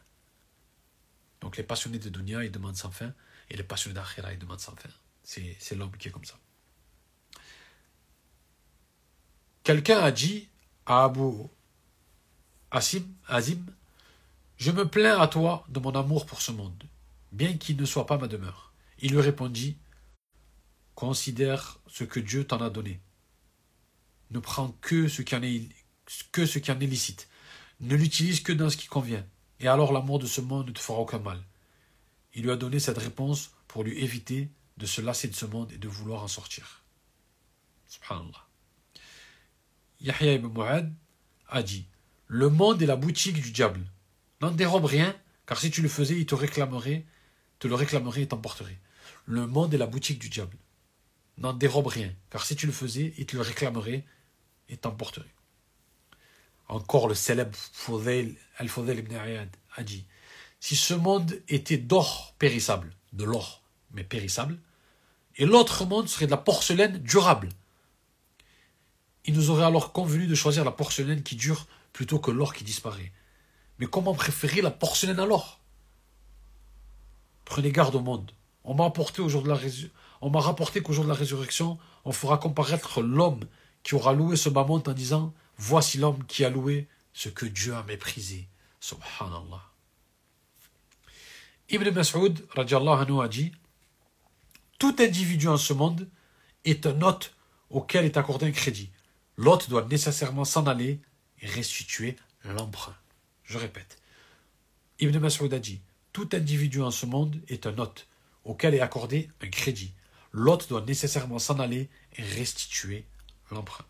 Donc 1.49 1.57
les 1.57 1.62
passionnés 1.62 1.99
de 1.99 2.11
dunya, 2.11 2.45
ils 2.45 2.50
demandent 2.50 2.76
sans 2.76 2.90
fin, 2.90 3.11
et 3.49 3.57
les 3.57 3.62
passionnés 3.62 3.95
d'Akhira, 3.95 4.35
ils 4.35 4.38
demandent 4.38 4.61
sans 4.61 4.76
fin. 4.76 4.90
C'est 5.23 5.75
l'homme 5.75 5.97
qui 5.97 6.09
est 6.09 6.11
comme 6.11 6.26
ça. 6.26 6.38
Quelqu'un 9.62 9.99
a 9.99 10.11
dit 10.11 10.50
à 10.85 11.05
Abu 11.05 11.49
Asim, 12.71 13.02
Azim, 13.26 13.64
Je 14.59 14.71
me 14.73 14.87
plains 14.87 15.19
à 15.19 15.26
toi 15.26 15.64
de 15.71 15.81
mon 15.81 15.93
amour 15.93 16.26
pour 16.26 16.43
ce 16.43 16.52
monde, 16.52 16.85
bien 17.33 17.57
qu'il 17.57 17.78
ne 17.78 17.87
soit 17.87 18.05
pas 18.05 18.19
ma 18.19 18.28
demeure. 18.28 18.75
Il 18.99 19.12
lui 19.12 19.23
répondit 19.23 19.78
Considère 20.95 21.78
ce 21.87 22.05
que 22.05 22.21
Dieu 22.21 22.47
t'en 22.47 22.61
a 22.61 22.69
donné. 22.69 23.00
Ne 24.33 24.38
prends 24.38 24.73
que 24.83 25.09
ce 25.09 25.23
qui 25.23 25.35
en 25.35 25.43
est, 25.43 25.67
que 26.31 26.45
ce 26.45 26.59
qui 26.59 26.71
en 26.71 26.78
est 26.78 26.87
licite. 26.87 27.26
Ne 27.81 27.97
l'utilise 27.97 28.43
que 28.43 28.52
dans 28.52 28.69
ce 28.69 28.76
qui 28.76 28.87
convient. 28.87 29.25
Et 29.61 29.69
alors 29.69 29.93
l'amour 29.93 30.19
de 30.19 30.27
ce 30.27 30.41
monde 30.41 30.69
ne 30.69 30.73
te 30.73 30.79
fera 30.79 30.99
aucun 30.99 31.19
mal. 31.19 31.43
Il 32.35 32.45
lui 32.45 32.50
a 32.50 32.57
donné 32.57 32.79
cette 32.79 32.99
réponse 32.99 33.53
pour 33.67 33.85
lui 33.85 33.99
éviter 34.03 34.50
de 34.77 34.87
se 34.87 35.00
lasser 35.00 35.29
de 35.29 35.35
ce 35.35 35.47
monde 35.47 35.73
et 35.73 35.79
de 35.79 35.88
vouloir 35.88 36.23
en 36.23 36.29
sortir. 36.29 36.83
Subhanallah. 37.88 38.47
Yahya 40.00 40.35
ibn 40.35 40.47
Mu'ad 40.49 40.93
a 41.49 41.62
dit 41.62 41.87
Le 42.27 42.49
monde 42.49 42.81
est 42.83 42.87
la 42.87 42.97
boutique 42.97 43.41
du 43.41 43.50
diable. 43.50 43.81
N'en 44.41 44.53
dérobe 44.53 44.85
rien, 44.85 45.17
car 45.47 45.59
si 45.59 45.71
tu 45.71 45.83
le 45.83 45.88
faisais, 45.88 46.17
il 46.17 46.27
te 46.27 46.37
réclamerait, 46.37 47.05
te 47.59 47.67
le 47.67 47.75
réclamerait 47.75 48.23
et 48.23 48.29
t'emporterait. 48.29 48.79
Le 49.27 49.47
monde 49.47 49.75
est 49.75 49.79
la 49.79 49.87
boutique 49.87 50.21
du 50.21 50.29
diable 50.29 50.57
n'en 51.38 51.53
dérobe 51.53 51.87
rien, 51.87 52.12
car 52.31 52.45
si 52.45 52.57
tu 52.57 52.67
le 52.67 52.73
faisais, 52.73 53.15
il 53.17 53.27
te 53.27 53.37
le 53.37 53.43
réclamerait 53.43 54.05
et 54.69 54.77
t'emporterait. 54.77 55.33
Encore 56.69 57.09
le 57.09 57.15
célèbre 57.15 57.57
Al-Fudayl 58.59 58.99
ibn 58.99 59.15
Ayad 59.15 59.49
a 59.77 59.83
dit 59.83 60.05
Si 60.61 60.77
ce 60.77 60.95
monde 60.95 61.41
était 61.49 61.79
d'or 61.79 62.35
périssable, 62.39 62.95
de 63.13 63.25
l'or, 63.25 63.63
mais 63.93 64.05
périssable, 64.05 64.59
et 65.37 65.47
l'autre 65.47 65.87
monde 65.87 66.09
serait 66.09 66.27
de 66.27 66.31
la 66.31 66.37
porcelaine 66.37 66.99
durable, 66.99 67.49
il 69.25 69.35
nous 69.35 69.51
aurait 69.51 69.65
alors 69.65 69.93
convenu 69.93 70.27
de 70.27 70.35
choisir 70.35 70.65
la 70.65 70.71
porcelaine 70.71 71.23
qui 71.23 71.37
dure 71.37 71.67
plutôt 71.93 72.19
que 72.19 72.31
l'or 72.31 72.55
qui 72.55 72.65
disparaît. 72.65 73.13
Mais 73.79 73.87
comment 73.87 74.15
préférer 74.15 74.61
la 74.61 74.71
porcelaine 74.71 75.21
à 75.21 75.27
l'or? 75.27 75.61
Prenez 77.45 77.71
garde 77.73 77.95
au 77.95 78.01
monde. 78.01 78.33
On 78.65 78.75
m'a 78.75 78.85
rapporté 78.85 79.23
qu'au 79.23 79.29
jour 79.29 79.43
de 79.43 79.49
la 81.09 81.15
résurrection, 81.15 81.79
on 82.05 82.13
fera 82.13 82.39
comparaître 82.39 83.01
l'homme 83.01 83.45
qui 83.83 83.95
aura 83.95 84.13
loué 84.13 84.37
ce 84.37 84.49
bas 84.49 84.67
en 84.69 84.93
disant 84.93 85.33
Voici 85.59 85.99
l'homme 85.99 86.25
qui 86.27 86.45
a 86.45 86.50
loué 86.50 86.88
ce 87.12 87.29
que 87.29 87.47
Dieu 87.47 87.75
a 87.75 87.83
méprisé. 87.83 88.49
Subhanallah. 88.81 89.62
Ibn 91.69 91.91
Mas'ud 91.91 92.47
anhu, 92.57 93.21
a 93.21 93.29
dit 93.29 93.53
Tout 94.79 94.97
individu 94.99 95.49
en 95.49 95.57
ce 95.57 95.73
monde 95.73 96.09
est 96.65 96.87
un 96.87 97.03
hôte 97.03 97.35
auquel 97.71 98.05
est 98.05 98.17
accordé 98.17 98.47
un 98.47 98.53
crédit. 98.53 98.91
L'hôte 99.37 99.69
doit 99.69 99.85
nécessairement 99.85 100.45
s'en 100.45 100.67
aller 100.67 101.00
et 101.41 101.47
restituer 101.47 102.17
l'emprunt. 102.45 102.97
Je 103.45 103.59
répète. 103.59 104.00
Ibn 105.00 105.19
Mas'ud 105.19 105.53
a 105.53 105.59
dit 105.59 105.81
Tout 106.12 106.31
individu 106.33 106.81
en 106.81 106.91
ce 106.91 107.07
monde 107.07 107.41
est 107.49 107.67
un 107.67 107.77
hôte 107.79 108.09
auquel 108.45 108.75
est 108.75 108.81
accordé 108.81 109.29
un 109.43 109.49
crédit 109.49 109.93
l'hôte 110.33 110.69
doit 110.69 110.83
nécessairement 110.83 111.38
s'en 111.38 111.59
aller 111.59 111.88
et 112.17 112.23
restituer 112.23 113.05
l'emprunt. 113.50 113.85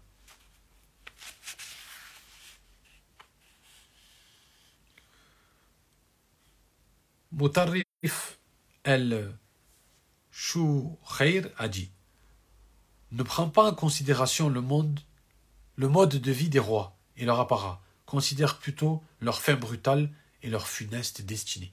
Mutarrif 7.32 8.38
el-Shukhair 8.84 9.34
a 11.56 11.68
dit 11.68 11.90
Ne 13.12 13.22
prends 13.22 13.50
pas 13.50 13.70
en 13.70 13.74
considération 13.74 14.48
le 14.48 14.60
monde, 14.60 15.00
le 15.76 15.88
mode 15.88 16.16
de 16.16 16.32
vie 16.32 16.48
des 16.48 16.58
rois 16.58 16.96
et 17.16 17.24
leur 17.24 17.40
apparat. 17.40 17.82
Considère 18.06 18.58
plutôt 18.58 19.02
leur 19.20 19.40
fin 19.40 19.54
brutale 19.54 20.10
et 20.42 20.48
leur 20.48 20.66
funeste 20.66 21.22
destinée. 21.22 21.72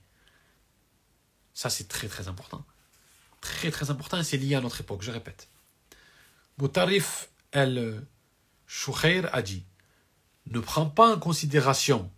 Ça, 1.54 1.70
c'est 1.70 1.88
très 1.88 2.08
très 2.08 2.28
important 2.28 2.66
très 3.46 3.72
très 3.72 3.92
important 3.92 4.20
et 4.20 4.24
c'est 4.24 4.38
lié 4.38 4.56
à 4.56 4.62
notre 4.62 4.82
époque, 4.82 5.02
je 5.04 5.12
répète. 5.12 5.48
Moutarif 6.58 7.30
el-Shukhair 7.52 9.34
a 9.34 9.42
dit 9.42 9.64
Ne 10.48 10.60
prends 10.60 10.90
pas 10.90 11.16
en 11.16 11.20
considération 11.20 12.12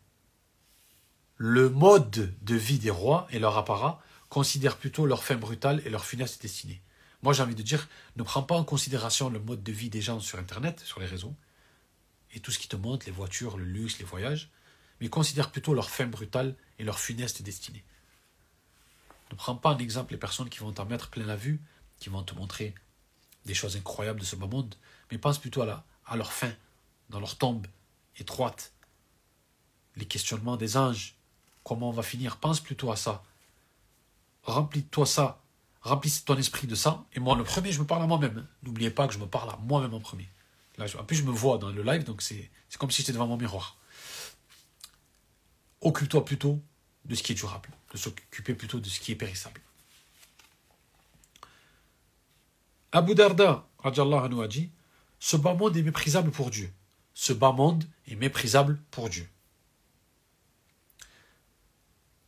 le 1.38 1.70
mode 1.70 2.34
de 2.41 2.56
vie 2.56 2.79
des 2.79 2.89
rois 2.89 3.27
et 3.32 3.39
leur 3.39 3.58
apparat, 3.58 4.01
considère 4.29 4.77
plutôt 4.77 5.06
leur 5.06 5.24
fin 5.24 5.36
brutale 5.36 5.82
et 5.86 5.89
leur 5.89 6.03
funeste 6.03 6.41
destinée. 6.41 6.82
Moi 7.22 7.34
j'ai 7.34 7.44
envie 7.44 7.56
de 7.56 7.63
dire, 7.63 7.88
ne 8.15 8.24
prends 8.24 8.44
pas 8.44 8.56
en 8.56 8.63
considération 8.63 9.29
le 9.29 9.39
mode 9.39 9.63
de 9.63 9.72
vie 9.72 9.89
des 9.89 10.01
gens 10.01 10.20
sur 10.20 10.39
Internet, 10.39 10.79
sur 10.82 11.00
les 11.00 11.06
réseaux, 11.06 11.36
et 12.34 12.39
tout 12.39 12.51
ce 12.51 12.60
qui 12.60 12.67
te 12.67 12.75
montre, 12.75 13.06
les 13.06 13.12
voitures, 13.12 13.58
le 13.58 13.65
luxe, 13.65 14.00
les 14.00 14.06
voyages, 14.06 14.50
mais 15.00 15.10
considère 15.10 15.51
plutôt 15.51 15.74
leur 15.74 15.89
fin 15.89 16.08
brutale 16.08 16.56
et 16.79 16.84
leur 16.84 17.00
funeste 17.00 17.41
destinée. 17.41 17.84
Ne 19.32 19.36
prends 19.36 19.56
pas 19.56 19.72
en 19.74 19.77
exemple 19.77 20.13
les 20.13 20.20
personnes 20.20 20.50
qui 20.50 20.60
vont 20.60 20.72
t'en 20.72 20.86
mettre 20.86 21.10
plein 21.10 21.25
la 21.25 21.36
vue, 21.36 21.62
qui 22.00 22.10
vont 22.10 22.24
te 22.24 22.34
montrer 22.34 22.74
des 23.46 23.53
choses 23.53 23.75
incroyables 23.75 24.20
de 24.20 24.25
ce 24.25 24.36
bas 24.36 24.48
monde, 24.48 24.75
mais 25.12 25.17
pense 25.17 25.38
plutôt 25.38 25.62
à 25.62 26.15
leur 26.15 26.34
fin, 26.34 26.51
dans 27.10 27.20
leur 27.20 27.38
tombe 27.38 27.67
étroite. 28.17 28.74
Les 29.96 30.06
questionnements 30.06 30.58
des 30.58 30.77
anges, 30.77 31.16
comment 31.67 31.89
on 31.89 31.91
va 31.91 32.03
finir, 32.03 32.38
pense 32.38 32.62
plutôt 32.62 32.91
à 32.91 32.95
ça. 32.95 33.24
Remplis-toi 34.43 35.05
ça, 35.05 35.41
remplis 35.81 36.24
ton 36.25 36.38
esprit 36.38 36.65
de 36.65 36.75
ça. 36.75 37.03
Et 37.13 37.19
moi, 37.19 37.36
le 37.36 37.43
premier, 37.43 37.74
je 37.74 37.81
me 37.81 37.86
parle 37.86 38.03
à 38.03 38.07
moi-même. 38.07 38.47
N'oubliez 38.63 38.89
pas 38.89 39.05
que 39.07 39.13
je 39.13 39.19
me 39.19 39.25
parle 39.25 39.50
à 39.50 39.57
moi-même 39.57 39.93
en 39.93 40.00
premier. 40.00 40.29
Là, 40.77 40.88
je 40.88 41.24
me 41.24 41.31
vois 41.31 41.57
dans 41.57 41.69
le 41.69 41.83
live, 41.83 42.05
donc 42.05 42.21
c'est 42.21 42.50
comme 42.79 42.89
si 42.89 43.01
j'étais 43.01 43.12
devant 43.12 43.27
mon 43.27 43.36
miroir. 43.36 43.75
Occupe-toi 45.81 46.24
plutôt 46.24 46.62
de 47.05 47.15
ce 47.15 47.21
qui 47.21 47.33
est 47.33 47.36
durable 47.36 47.69
de 47.91 47.97
s'occuper 47.97 48.53
plutôt 48.53 48.79
de 48.79 48.88
ce 48.88 49.00
qui 49.00 49.12
est 49.12 49.15
périssable. 49.15 49.62
Abu 52.91 53.15
Darda 53.15 53.67
anhu, 53.83 54.43
a 54.43 54.47
dit 54.47 54.71
Ce 55.19 55.36
bas 55.36 55.53
monde 55.53 55.75
est 55.75 55.83
méprisable 55.83 56.31
pour 56.31 56.50
Dieu. 56.50 56.71
Ce 57.13 57.33
bas 57.33 57.51
monde 57.51 57.83
est 58.07 58.15
méprisable 58.15 58.79
pour 58.91 59.09
Dieu. 59.09 59.27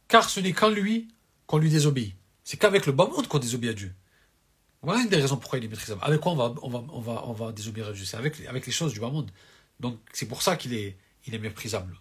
Car 0.10 0.30
ce 0.30 0.42
n'est 0.42 0.52
qu'en 0.52 0.70
lui 0.70 1.08
qu'on 1.48 1.58
lui 1.58 1.70
désobéit. 1.70 2.16
C'est 2.44 2.58
qu'avec 2.58 2.86
le 2.86 2.92
bas 2.92 3.08
monde 3.08 3.28
qu'on 3.28 3.40
désobéit 3.40 3.72
à 3.72 3.74
Dieu. 3.74 3.96
Voilà 4.82 5.02
une 5.02 5.10
des 5.10 5.16
raisons 5.16 5.38
pourquoi 5.38 5.60
il 5.60 5.66
est 5.66 5.70
méprisable. 5.70 6.02
Avec 6.04 6.20
quoi 6.20 6.34
on 6.34 7.34
va, 7.34 7.52
désobéir 7.54 7.88
à 7.88 7.94
Dieu? 7.94 8.04
C'est 8.06 8.18
avec, 8.18 8.40
avec 8.42 8.66
les 8.66 8.72
choses 8.74 8.94
du 8.94 9.00
bas 9.00 9.10
monde. 9.10 9.32
Donc 9.80 9.98
c'est 10.12 10.28
pour 10.28 10.42
ça 10.42 10.58
qu'il 10.58 10.74
est, 10.74 10.98
il 11.26 11.34
est 11.34 11.40
méprisable 11.40 11.98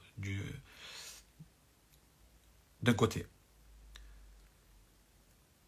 d'un 2.83 2.95
côté 2.95 3.25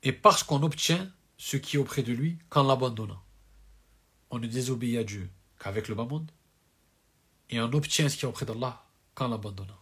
et 0.02 0.12
parce 0.12 0.42
qu'on 0.42 0.62
obtient 0.62 1.10
ce 1.36 1.56
qui 1.56 1.76
est 1.76 1.78
auprès 1.78 2.02
de 2.02 2.12
lui 2.12 2.38
qu'en 2.48 2.64
l'abandonnant. 2.64 3.22
On 4.30 4.38
ne 4.38 4.46
désobéit 4.46 4.98
à 4.98 5.04
Dieu 5.04 5.30
qu'avec 5.58 5.88
le 5.88 5.94
bas 5.94 6.04
monde, 6.04 6.30
et 7.50 7.60
on 7.60 7.72
obtient 7.72 8.08
ce 8.08 8.16
qui 8.16 8.24
est 8.24 8.28
auprès 8.28 8.46
d'Allah 8.46 8.84
qu'en 9.14 9.28
l'abandonnant. 9.28 9.79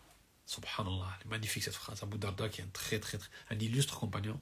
Subhanallah, 0.48 1.18
magnifique 1.26 1.62
cette 1.62 1.74
phrase. 1.74 2.02
Abu 2.02 2.16
Darda, 2.16 2.48
qui 2.48 2.62
est 2.62 2.64
un 2.64 2.68
très, 2.68 2.98
très, 2.98 3.18
très, 3.18 3.28
un 3.50 3.58
illustre 3.58 3.98
compagnon, 3.98 4.40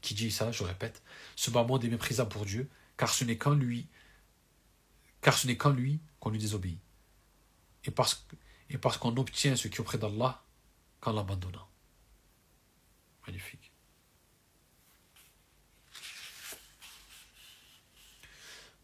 qui 0.00 0.14
dit 0.14 0.30
ça, 0.30 0.50
je 0.52 0.62
répète, 0.62 1.02
ce 1.36 1.50
monde 1.50 1.84
est 1.84 1.88
méprisable 1.88 2.30
pour 2.30 2.46
Dieu, 2.46 2.66
car 2.96 3.12
ce 3.12 3.24
n'est 3.24 3.36
qu'en 3.36 3.52
lui, 3.52 3.86
car 5.20 5.36
ce 5.36 5.46
n'est 5.46 5.58
qu'en 5.58 5.68
lui 5.68 6.00
qu'on 6.18 6.30
lui 6.30 6.38
désobéit. 6.38 6.78
Et 7.84 7.90
parce, 7.90 8.26
et 8.70 8.78
parce 8.78 8.96
qu'on 8.96 9.14
obtient 9.18 9.54
ce 9.54 9.68
qui 9.68 9.76
est 9.76 9.80
auprès 9.80 9.98
d'Allah 9.98 10.42
qu'en 11.00 11.12
l'abandonnant. 11.12 11.68
Magnifique. 13.26 13.70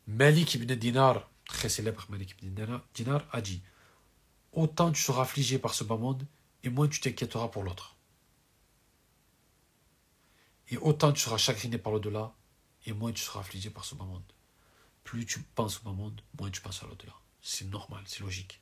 Malik 0.06 0.52
ibn 0.56 0.74
Dinar, 0.74 1.26
très 1.46 1.70
célèbre 1.70 2.04
Malik 2.10 2.36
ibn 2.42 2.82
Dinar, 2.92 3.26
a 3.32 3.40
dit 3.40 3.62
Autant 4.54 4.92
tu 4.92 5.02
seras 5.02 5.22
affligé 5.22 5.58
par 5.58 5.74
ce 5.74 5.84
bas 5.84 5.96
monde, 5.96 6.26
et 6.62 6.70
moins 6.70 6.88
tu 6.88 7.00
t'inquiéteras 7.00 7.48
pour 7.48 7.64
l'autre. 7.64 7.96
Et 10.70 10.78
autant 10.78 11.12
tu 11.12 11.20
seras 11.20 11.38
chagriné 11.38 11.76
par 11.76 11.92
l'au-delà, 11.92 12.32
et 12.86 12.92
moins 12.92 13.12
tu 13.12 13.22
seras 13.22 13.40
affligé 13.40 13.70
par 13.70 13.84
ce 13.84 13.94
bas 13.94 14.04
monde. 14.04 14.22
Plus 15.02 15.26
tu 15.26 15.40
penses 15.40 15.80
au 15.80 15.82
bas 15.82 15.92
monde, 15.92 16.20
moins 16.38 16.50
tu 16.50 16.60
penses 16.60 16.82
à 16.82 16.86
l'au-delà. 16.86 17.12
C'est 17.42 17.68
normal, 17.68 18.02
c'est 18.06 18.20
logique. 18.20 18.60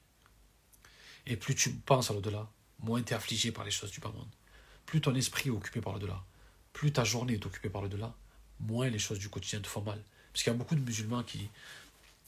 Et 1.27 1.37
plus 1.37 1.55
tu 1.55 1.71
penses 1.71 2.11
à 2.11 2.15
l'au-delà, 2.15 2.51
moins 2.81 3.03
tu 3.03 3.13
es 3.13 3.17
affligé 3.17 3.53
par 3.53 3.65
les 3.65 3.71
choses 3.71 3.93
du 3.93 4.01
bas 4.01 4.11
monde. 4.11 4.31
Plus 4.87 5.01
ton 5.01 5.15
esprit 5.15 5.49
est 5.49 5.53
occupé 5.53 5.81
par 5.81 5.93
l'au-delà, 5.93 6.25
plus 6.73 6.93
ta 6.93 7.05
journée 7.05 7.35
est 7.35 7.47
occupée 7.47 7.71
par 7.71 7.83
l'au-delà, 7.83 8.15
moins 8.61 8.89
les 8.89 8.99
choses 8.99 9.19
du 9.19 9.29
quotidien 9.29 9.61
te 9.61 9.69
font 9.69 9.83
mal. 9.83 10.03
Parce 10.33 10.43
qu'il 10.43 10.53
y 10.53 10.57
a 10.57 10.59
beaucoup 10.59 10.75
de 10.75 10.81
musulmans 10.81 11.23
qui. 11.23 11.49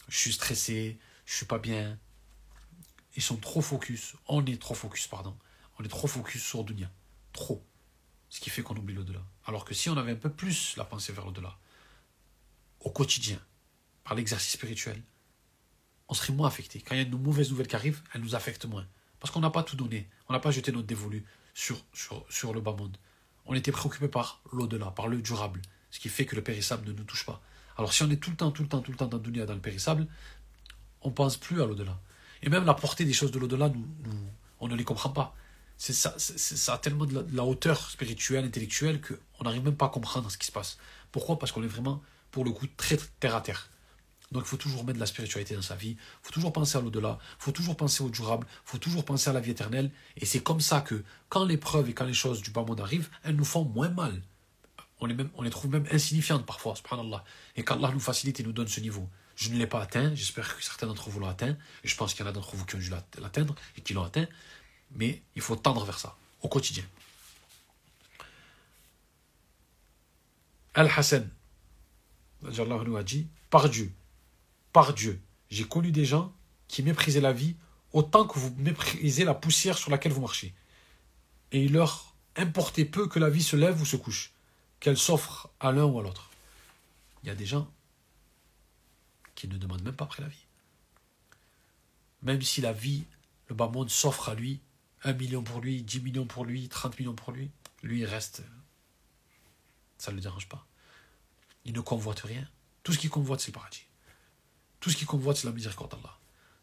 Je 0.08 0.18
suis 0.18 0.32
stressé, 0.32 0.98
je 1.24 1.34
suis 1.34 1.46
pas 1.46 1.58
bien. 1.58 1.98
Ils 3.16 3.22
sont 3.22 3.36
trop 3.36 3.60
focus. 3.60 4.14
On 4.26 4.44
est 4.44 4.60
trop 4.60 4.74
focus, 4.74 5.06
pardon. 5.06 5.36
On 5.78 5.84
est 5.84 5.88
trop 5.88 6.06
focus 6.06 6.42
sur 6.42 6.64
Dunia. 6.64 6.90
Trop. 7.32 7.64
Ce 8.28 8.40
qui 8.40 8.50
fait 8.50 8.62
qu'on 8.62 8.76
oublie 8.76 8.94
l'au-delà. 8.94 9.22
Alors 9.46 9.64
que 9.64 9.74
si 9.74 9.88
on 9.88 9.96
avait 9.96 10.12
un 10.12 10.16
peu 10.16 10.30
plus 10.30 10.76
la 10.76 10.84
pensée 10.84 11.12
vers 11.12 11.24
l'au-delà, 11.24 11.56
au 12.80 12.90
quotidien, 12.90 13.38
par 14.02 14.14
l'exercice 14.14 14.52
spirituel, 14.52 15.02
on 16.08 16.14
serait 16.14 16.32
moins 16.32 16.48
affecté. 16.48 16.80
Quand 16.80 16.94
il 16.94 16.98
y 16.98 17.04
a 17.04 17.06
une 17.06 17.18
mauvaise 17.18 17.50
nouvelle 17.50 17.66
qui 17.66 17.76
arrive, 17.76 18.02
elle 18.12 18.20
nous 18.20 18.34
affecte 18.34 18.66
moins. 18.66 18.86
Parce 19.20 19.32
qu'on 19.32 19.40
n'a 19.40 19.50
pas 19.50 19.62
tout 19.62 19.76
donné. 19.76 20.08
On 20.28 20.32
n'a 20.32 20.40
pas 20.40 20.50
jeté 20.50 20.70
notre 20.70 20.86
dévolu 20.86 21.24
sur, 21.54 21.82
le 22.52 22.60
bas 22.60 22.72
monde. 22.72 22.96
On 23.46 23.54
était 23.54 23.72
préoccupé 23.72 24.08
par 24.08 24.42
l'au-delà, 24.52 24.90
par 24.90 25.08
le 25.08 25.22
durable. 25.22 25.62
Ce 25.90 26.00
qui 26.00 26.08
fait 26.08 26.26
que 26.26 26.36
le 26.36 26.42
périssable 26.42 26.86
ne 26.88 26.92
nous 26.92 27.04
touche 27.04 27.24
pas. 27.24 27.40
Alors 27.76 27.92
si 27.92 28.02
on 28.02 28.10
est 28.10 28.16
tout 28.16 28.30
le 28.30 28.36
temps, 28.36 28.50
tout 28.50 28.62
le 28.62 28.68
temps, 28.68 28.80
tout 28.80 28.90
le 28.90 28.96
temps 28.96 29.06
dans 29.06 29.18
le 29.18 29.46
dans 29.46 29.54
le 29.54 29.60
périssable, 29.60 30.06
on 31.02 31.10
pense 31.10 31.36
plus 31.36 31.62
à 31.62 31.66
l'au-delà. 31.66 32.00
Et 32.44 32.50
même 32.50 32.66
la 32.66 32.74
portée 32.74 33.06
des 33.06 33.14
choses 33.14 33.30
de 33.30 33.38
l'au-delà, 33.38 33.70
nous, 33.70 33.86
on 34.60 34.68
ne 34.68 34.76
les 34.76 34.84
comprend 34.84 35.08
pas. 35.08 35.34
C'est 35.78 35.94
ça, 35.94 36.14
a 36.72 36.78
tellement 36.78 37.06
de 37.06 37.26
la, 37.32 37.44
hauteur 37.44 37.90
spirituelle, 37.90 38.44
intellectuelle, 38.44 39.00
qu'on 39.00 39.44
n'arrive 39.44 39.64
même 39.64 39.76
pas 39.76 39.86
à 39.86 39.88
comprendre 39.88 40.30
ce 40.30 40.36
qui 40.36 40.46
se 40.46 40.52
passe. 40.52 40.76
Pourquoi? 41.10 41.38
Parce 41.38 41.52
qu'on 41.52 41.62
est 41.62 41.68
vraiment, 41.68 42.02
pour 42.30 42.44
le 42.44 42.52
coup, 42.52 42.66
très 42.76 42.98
terre 43.18 43.34
à 43.34 43.40
terre. 43.40 43.70
Donc 44.30 44.42
il 44.44 44.48
faut 44.48 44.56
toujours 44.58 44.84
mettre 44.84 44.96
de 44.96 45.00
la 45.00 45.06
spiritualité 45.06 45.54
dans 45.54 45.62
sa 45.62 45.74
vie, 45.74 45.90
il 45.90 45.98
faut 46.22 46.32
toujours 46.32 46.52
penser 46.52 46.76
à 46.76 46.80
l'au-delà, 46.80 47.18
il 47.20 47.44
faut 47.44 47.52
toujours 47.52 47.76
penser 47.76 48.02
au 48.02 48.10
durable, 48.10 48.46
il 48.50 48.70
faut 48.70 48.78
toujours 48.78 49.04
penser 49.04 49.30
à 49.30 49.32
la 49.32 49.40
vie 49.40 49.52
éternelle. 49.52 49.90
Et 50.16 50.26
c'est 50.26 50.40
comme 50.40 50.60
ça 50.60 50.80
que 50.80 51.02
quand 51.28 51.44
l'épreuve 51.44 51.88
et 51.88 51.94
quand 51.94 52.04
les 52.04 52.14
choses 52.14 52.42
du 52.42 52.50
bas 52.50 52.64
monde 52.64 52.80
arrivent, 52.80 53.10
elles 53.22 53.36
nous 53.36 53.44
font 53.44 53.64
moins 53.64 53.90
mal. 53.90 54.22
On 55.00 55.06
les, 55.06 55.14
même, 55.14 55.30
on 55.34 55.42
les 55.42 55.50
trouve 55.50 55.70
même 55.70 55.86
insignifiantes 55.90 56.46
parfois, 56.46 56.74
subhanallah. 56.76 57.24
Et 57.56 57.64
qu'Allah 57.64 57.90
nous 57.92 58.00
facilite 58.00 58.40
et 58.40 58.42
nous 58.42 58.52
donne 58.52 58.68
ce 58.68 58.80
niveau. 58.80 59.08
Je 59.36 59.50
ne 59.50 59.58
l'ai 59.58 59.66
pas 59.66 59.82
atteint, 59.82 60.14
j'espère 60.14 60.56
que 60.56 60.62
certains 60.62 60.86
d'entre 60.86 61.10
vous 61.10 61.20
l'ont 61.20 61.28
atteint, 61.28 61.56
je 61.82 61.94
pense 61.96 62.14
qu'il 62.14 62.24
y 62.24 62.28
en 62.28 62.30
a 62.30 62.32
d'entre 62.32 62.54
vous 62.54 62.64
qui 62.64 62.76
ont 62.76 62.78
dû 62.78 62.90
l'atteindre 63.18 63.54
et 63.76 63.80
qui 63.80 63.92
l'ont 63.92 64.04
atteint, 64.04 64.26
mais 64.92 65.22
il 65.34 65.42
faut 65.42 65.56
tendre 65.56 65.84
vers 65.84 65.98
ça, 65.98 66.16
au 66.42 66.48
quotidien. 66.48 66.84
Al-Hassan, 70.74 71.28
a 72.44 73.02
dit, 73.02 73.28
par 73.50 73.68
Dieu, 73.68 73.92
par 74.72 74.92
Dieu, 74.92 75.20
j'ai 75.50 75.64
connu 75.64 75.92
des 75.92 76.04
gens 76.04 76.32
qui 76.68 76.82
méprisaient 76.82 77.20
la 77.20 77.32
vie 77.32 77.56
autant 77.92 78.26
que 78.26 78.38
vous 78.38 78.54
méprisez 78.58 79.24
la 79.24 79.34
poussière 79.34 79.78
sur 79.78 79.90
laquelle 79.90 80.12
vous 80.12 80.20
marchez. 80.20 80.52
Et 81.52 81.62
il 81.62 81.72
leur 81.72 82.14
importait 82.36 82.84
peu 82.84 83.06
que 83.06 83.20
la 83.20 83.30
vie 83.30 83.42
se 83.42 83.54
lève 83.54 83.80
ou 83.80 83.86
se 83.86 83.96
couche, 83.96 84.32
qu'elle 84.80 84.98
s'offre 84.98 85.48
à 85.60 85.70
l'un 85.70 85.84
ou 85.84 86.00
à 86.00 86.02
l'autre. 86.02 86.30
Il 87.22 87.28
y 87.28 87.30
a 87.30 87.36
des 87.36 87.46
gens 87.46 87.70
ne 89.50 89.58
demande 89.58 89.82
même 89.82 89.94
pas 89.94 90.04
après 90.04 90.22
la 90.22 90.28
vie. 90.28 90.46
Même 92.22 92.42
si 92.42 92.60
la 92.60 92.72
vie, 92.72 93.04
le 93.48 93.54
bas 93.54 93.68
monde 93.68 93.90
s'offre 93.90 94.28
à 94.28 94.34
lui, 94.34 94.60
un 95.02 95.12
million 95.12 95.42
pour 95.42 95.60
lui, 95.60 95.82
dix 95.82 96.00
millions 96.00 96.26
pour 96.26 96.44
lui, 96.44 96.68
trente 96.68 96.98
millions 96.98 97.14
pour 97.14 97.32
lui, 97.32 97.50
lui 97.82 98.00
il 98.00 98.06
reste. 98.06 98.42
Ça 99.98 100.10
ne 100.10 100.16
le 100.16 100.22
dérange 100.22 100.48
pas. 100.48 100.66
Il 101.64 101.74
ne 101.74 101.80
convoite 101.80 102.20
rien. 102.20 102.48
Tout 102.82 102.92
ce 102.92 102.98
qu'il 102.98 103.10
convoite, 103.10 103.40
c'est 103.40 103.48
le 103.48 103.54
paradis. 103.54 103.84
Tout 104.80 104.90
ce 104.90 104.96
qu'il 104.96 105.06
convoite, 105.06 105.36
c'est 105.36 105.46
la 105.46 105.52
miséricorde 105.52 105.90
d'Allah. 105.90 106.18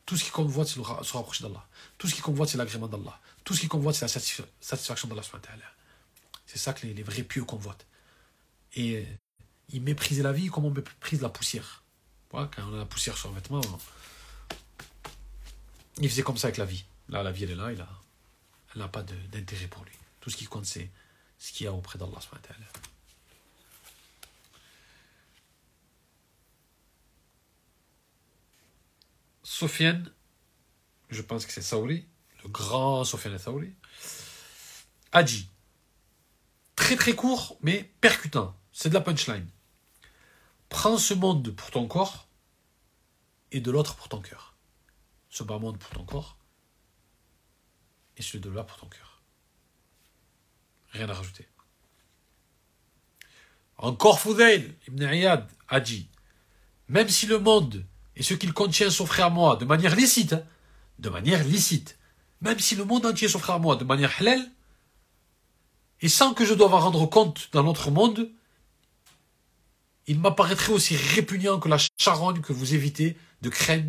Tout 0.05 0.17
ce 0.17 0.23
qu'il 0.23 0.31
convoite, 0.31 0.67
c'est 0.67 0.75
se 0.75 1.13
rapprocher 1.13 1.43
d'Allah. 1.43 1.67
Tout 1.97 2.07
ce 2.07 2.13
qu'il 2.13 2.23
convoite, 2.23 2.49
c'est 2.49 2.57
l'agrément 2.57 2.87
d'Allah. 2.87 3.19
Tout 3.43 3.53
ce 3.53 3.59
qu'il 3.59 3.69
convoite, 3.69 3.95
c'est 3.95 4.05
la 4.05 4.41
satisfaction 4.61 5.07
d'Allah. 5.07 5.21
C'est 6.45 6.57
ça 6.57 6.73
que 6.73 6.85
les, 6.85 6.93
les, 6.93 7.03
vrais 7.03 7.23
pieux 7.23 7.43
convoitent. 7.43 7.85
Et 8.75 9.07
ils 9.69 9.81
méprisaient 9.81 10.23
la 10.23 10.33
vie 10.33 10.47
comme 10.47 10.65
on 10.65 10.71
méprise 10.71 11.21
la 11.21 11.29
poussière 11.29 11.80
quand 12.31 12.47
on 12.59 12.73
a 12.73 12.77
la 12.77 12.85
poussière 12.85 13.17
sur 13.17 13.29
le 13.29 13.35
vêtement, 13.35 13.61
il 15.97 16.09
faisait 16.09 16.23
comme 16.23 16.37
ça 16.37 16.47
avec 16.47 16.57
la 16.57 16.65
vie. 16.65 16.85
Là, 17.09 17.23
la 17.23 17.31
vie, 17.31 17.43
elle 17.43 17.51
est 17.51 17.55
là, 17.55 17.71
il 17.71 17.81
a, 17.81 17.89
elle 18.73 18.81
n'a 18.81 18.87
pas 18.87 19.03
d'intérêt 19.03 19.67
pour 19.67 19.83
lui. 19.83 19.91
Tout 20.21 20.29
ce 20.29 20.37
qui 20.37 20.45
compte, 20.45 20.65
c'est 20.65 20.89
ce 21.37 21.51
qu'il 21.51 21.65
y 21.65 21.67
a 21.67 21.73
auprès 21.73 21.99
d'Allah. 21.99 22.19
Sofiane, 29.43 30.11
je 31.09 31.21
pense 31.21 31.45
que 31.45 31.51
c'est 31.51 31.61
Saouri, 31.61 32.05
le 32.43 32.49
grand 32.49 33.03
Sofiane 33.03 33.37
Saouri, 33.37 33.73
a 35.11 35.23
dit, 35.23 35.49
très 36.75 36.95
très 36.95 37.13
court, 37.13 37.57
mais 37.61 37.91
percutant, 37.99 38.55
c'est 38.71 38.89
de 38.89 38.93
la 38.93 39.01
punchline. 39.01 39.47
Prends 40.71 40.97
ce 40.97 41.13
monde 41.13 41.51
pour 41.51 41.69
ton 41.69 41.85
corps 41.85 42.27
et 43.51 43.59
de 43.59 43.69
l'autre 43.69 43.93
pour 43.95 44.07
ton 44.07 44.21
cœur. 44.21 44.55
Ce 45.29 45.43
bas 45.43 45.59
monde 45.59 45.77
pour 45.77 45.89
ton 45.91 46.05
corps 46.05 46.37
et 48.15 48.21
celui 48.21 48.39
de 48.39 48.49
là 48.49 48.63
pour 48.63 48.77
ton 48.77 48.87
cœur. 48.87 49.21
Rien 50.91 51.09
à 51.09 51.13
rajouter. 51.13 51.45
Encore 53.77 54.21
Foudail, 54.21 54.73
Ibn 54.87 55.03
Ayad 55.03 55.47
a 55.67 55.81
dit 55.81 56.07
Même 56.87 57.09
si 57.09 57.25
le 57.25 57.37
monde 57.37 57.85
et 58.15 58.23
ce 58.23 58.33
qu'il 58.33 58.53
contient 58.53 58.89
s'offraient 58.89 59.23
à 59.23 59.29
moi 59.29 59.57
de 59.57 59.65
manière 59.65 59.93
licite, 59.93 60.33
hein, 60.33 60.43
de 60.99 61.09
manière 61.09 61.43
licite, 61.43 61.99
même 62.39 62.59
si 62.59 62.75
le 62.77 62.85
monde 62.85 63.05
entier 63.05 63.27
s'offrait 63.27 63.53
à 63.53 63.59
moi 63.59 63.75
de 63.75 63.83
manière 63.83 64.13
halal, 64.21 64.49
et 65.99 66.09
sans 66.09 66.33
que 66.33 66.45
je 66.45 66.53
doive 66.53 66.73
en 66.73 66.79
rendre 66.79 67.05
compte 67.07 67.49
dans 67.51 67.63
notre 67.63 67.91
monde, 67.91 68.31
il 70.11 70.19
m'apparaîtrait 70.19 70.73
aussi 70.73 70.97
répugnant 70.97 71.57
que 71.57 71.69
la 71.69 71.77
charogne 71.97 72.41
que 72.41 72.51
vous 72.51 72.73
évitez 72.75 73.17
de 73.41 73.47
crainte, 73.47 73.85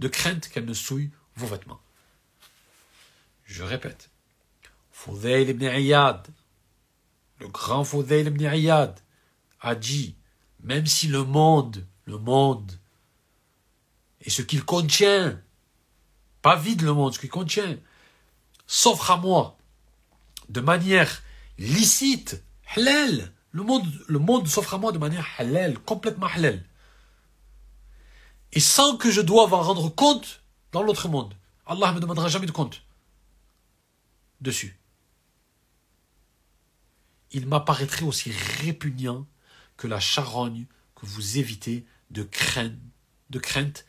de 0.00 0.08
crainte 0.08 0.48
qu'elle 0.48 0.64
ne 0.64 0.74
souille 0.74 1.12
vos 1.36 1.46
vêtements. 1.46 1.80
Je 3.44 3.62
répète, 3.62 4.10
Fudayl 4.90 5.48
ibn 5.48 5.62
Iyad, 5.62 6.26
le 7.38 7.46
grand 7.46 7.84
Fudayl 7.84 8.26
ibn 8.26 8.42
Iyad, 8.42 8.98
a 9.60 9.76
dit, 9.76 10.16
même 10.64 10.86
si 10.86 11.06
le 11.06 11.22
monde, 11.22 11.86
le 12.06 12.18
monde, 12.18 12.72
et 14.22 14.30
ce 14.30 14.42
qu'il 14.42 14.64
contient, 14.64 15.40
pas 16.42 16.56
vide 16.56 16.82
le 16.82 16.92
monde, 16.92 17.14
ce 17.14 17.20
qu'il 17.20 17.30
contient, 17.30 17.78
s'offre 18.66 19.12
à 19.12 19.16
moi 19.16 19.56
de 20.48 20.60
manière 20.60 21.22
licite, 21.56 22.42
halal, 22.74 23.32
le 23.52 23.62
monde, 24.18 24.48
s'offre 24.48 24.74
à 24.74 24.78
moi 24.78 24.92
de 24.92 24.98
manière 24.98 25.26
halal, 25.38 25.78
complètement 25.78 26.26
halal. 26.26 26.64
Et 28.52 28.60
sans 28.60 28.96
que 28.96 29.10
je 29.10 29.20
doive 29.20 29.54
en 29.54 29.62
rendre 29.62 29.88
compte 29.88 30.42
dans 30.72 30.82
l'autre 30.82 31.08
monde. 31.08 31.34
Allah 31.66 31.90
ne 31.90 31.96
me 31.96 32.00
demandera 32.00 32.28
jamais 32.28 32.46
de 32.46 32.52
compte 32.52 32.82
dessus. 34.40 34.78
Il 37.32 37.46
m'apparaîtrait 37.46 38.04
aussi 38.04 38.30
répugnant 38.60 39.26
que 39.76 39.86
la 39.86 40.00
charogne 40.00 40.66
que 40.94 41.06
vous 41.06 41.38
évitez 41.38 41.86
de 42.10 42.22
crainte, 42.22 42.78
de 43.30 43.38
crainte 43.38 43.84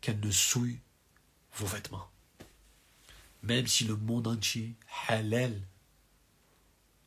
qu'elle 0.00 0.20
ne 0.20 0.30
souille 0.30 0.80
vos 1.54 1.66
vêtements. 1.66 2.08
Même 3.42 3.66
si 3.66 3.84
le 3.84 3.96
monde 3.96 4.26
entier, 4.26 4.76
halal, 5.08 5.60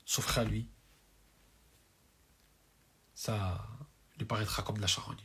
s'offre 0.06 0.38
à 0.38 0.44
lui, 0.44 0.68
ça 3.14 3.68
lui 4.18 4.26
paraîtra 4.26 4.64
comme 4.64 4.78
de 4.78 4.82
la 4.82 4.88
charogne. 4.88 5.18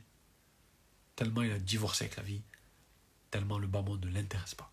Tellement 1.17 1.43
il 1.43 1.53
a 1.53 1.59
divorcé 1.59 2.05
avec 2.05 2.17
la 2.17 2.23
vie, 2.23 2.43
tellement 3.31 3.59
le 3.59 3.67
bas 3.67 3.83
monde 3.83 4.05
ne 4.05 4.11
l'intéresse 4.11 4.55
pas. 4.55 4.73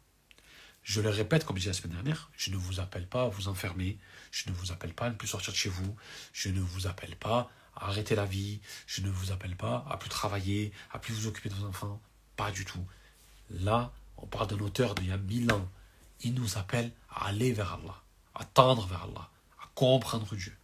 Je 0.84 1.02
le 1.02 1.10
répète, 1.10 1.46
comme 1.46 1.56
je 1.56 1.62
disais 1.62 1.72
la 1.72 1.74
semaine 1.74 1.94
dernière, 1.94 2.30
je 2.38 2.52
ne 2.52 2.58
vous 2.58 2.80
appelle 2.80 3.08
pas 3.08 3.24
à 3.24 3.28
vous 3.28 3.48
enfermer, 3.48 3.98
je 4.32 4.50
ne 4.52 4.56
vous 4.56 4.72
appelle 4.72 4.94
pas 4.94 5.08
à 5.08 5.10
ne 5.10 5.16
plus 5.16 5.28
sortir 5.28 5.52
de 5.52 5.58
chez 5.58 5.70
vous, 5.70 5.96
je 6.32 6.50
ne 6.50 6.60
vous 6.60 6.86
appelle 6.86 7.16
pas 7.16 7.50
à 7.76 7.88
arrêter 7.88 8.14
la 8.14 8.26
vie, 8.26 8.62
je 8.86 9.02
ne 9.02 9.10
vous 9.10 9.32
appelle 9.32 9.56
pas 9.56 9.84
à 9.90 9.98
plus 9.98 10.10
travailler, 10.10 10.72
à 10.92 11.00
plus 11.00 11.14
vous 11.16 11.28
occuper 11.28 11.50
de 11.50 11.56
vos 11.56 11.66
enfants, 11.66 12.00
pas 12.36 12.52
du 12.52 12.66
tout. 12.66 12.86
Là, 13.50 13.92
on 14.18 14.28
parle 14.28 14.48
d'un 14.48 14.60
auteur 14.60 14.94
d'il 14.94 15.08
y 15.08 15.12
a 15.12 15.18
mille 15.18 15.52
ans. 15.52 15.68
Il 16.22 16.36
nous 16.36 16.58
appelle 16.58 16.92
à 17.10 17.28
aller 17.28 17.52
vers 17.52 17.74
Allah, 17.74 18.04
à 18.36 18.46
tendre 18.46 18.86
vers 18.86 19.04
Allah, 19.04 19.32
à 19.62 19.68
comprendre 19.74 20.36
Dieu. 20.36 20.56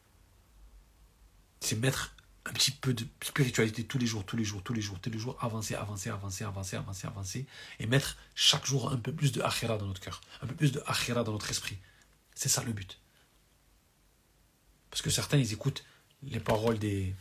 C'est 1.62 1.76
mettre 1.76 2.16
un 2.46 2.54
petit 2.54 2.72
peu 2.72 2.94
de 2.94 3.06
spiritualité 3.22 3.84
tous 3.84 3.98
les 3.98 4.08
jours, 4.08 4.26
tous 4.26 4.36
les 4.36 4.44
jours, 4.44 4.64
tous 4.64 4.74
les 4.74 4.82
jours, 4.82 5.00
tous 5.00 5.12
les 5.12 5.20
jours, 5.20 5.38
avancer, 5.42 5.76
avancer, 5.76 6.10
avancer, 6.10 6.44
avancer, 6.44 6.76
avancer, 6.76 7.08
avancer, 7.08 7.46
et 7.80 7.86
mettre 7.86 8.18
chaque 8.34 8.66
jour 8.66 8.92
un 8.92 8.98
peu 8.98 9.14
plus 9.14 9.32
de 9.32 9.42
akhira 9.42 9.78
dans 9.78 9.86
notre 9.86 10.02
cœur, 10.02 10.22
un 10.42 10.48
peu 10.48 10.56
plus 10.56 10.72
de 10.72 10.82
akhira 10.88 11.24
dans 11.24 11.34
notre 11.34 11.50
esprit. 11.52 11.78
C'est 12.34 12.50
ça 12.50 12.64
le 12.64 12.74
but. 12.74 13.00
Parce 14.90 15.02
que 15.02 15.10
certains, 15.10 15.38
ils 15.38 15.54
écoutent 15.54 15.84
les 16.24 16.40
paroles 16.40 16.80
des, 16.80 17.14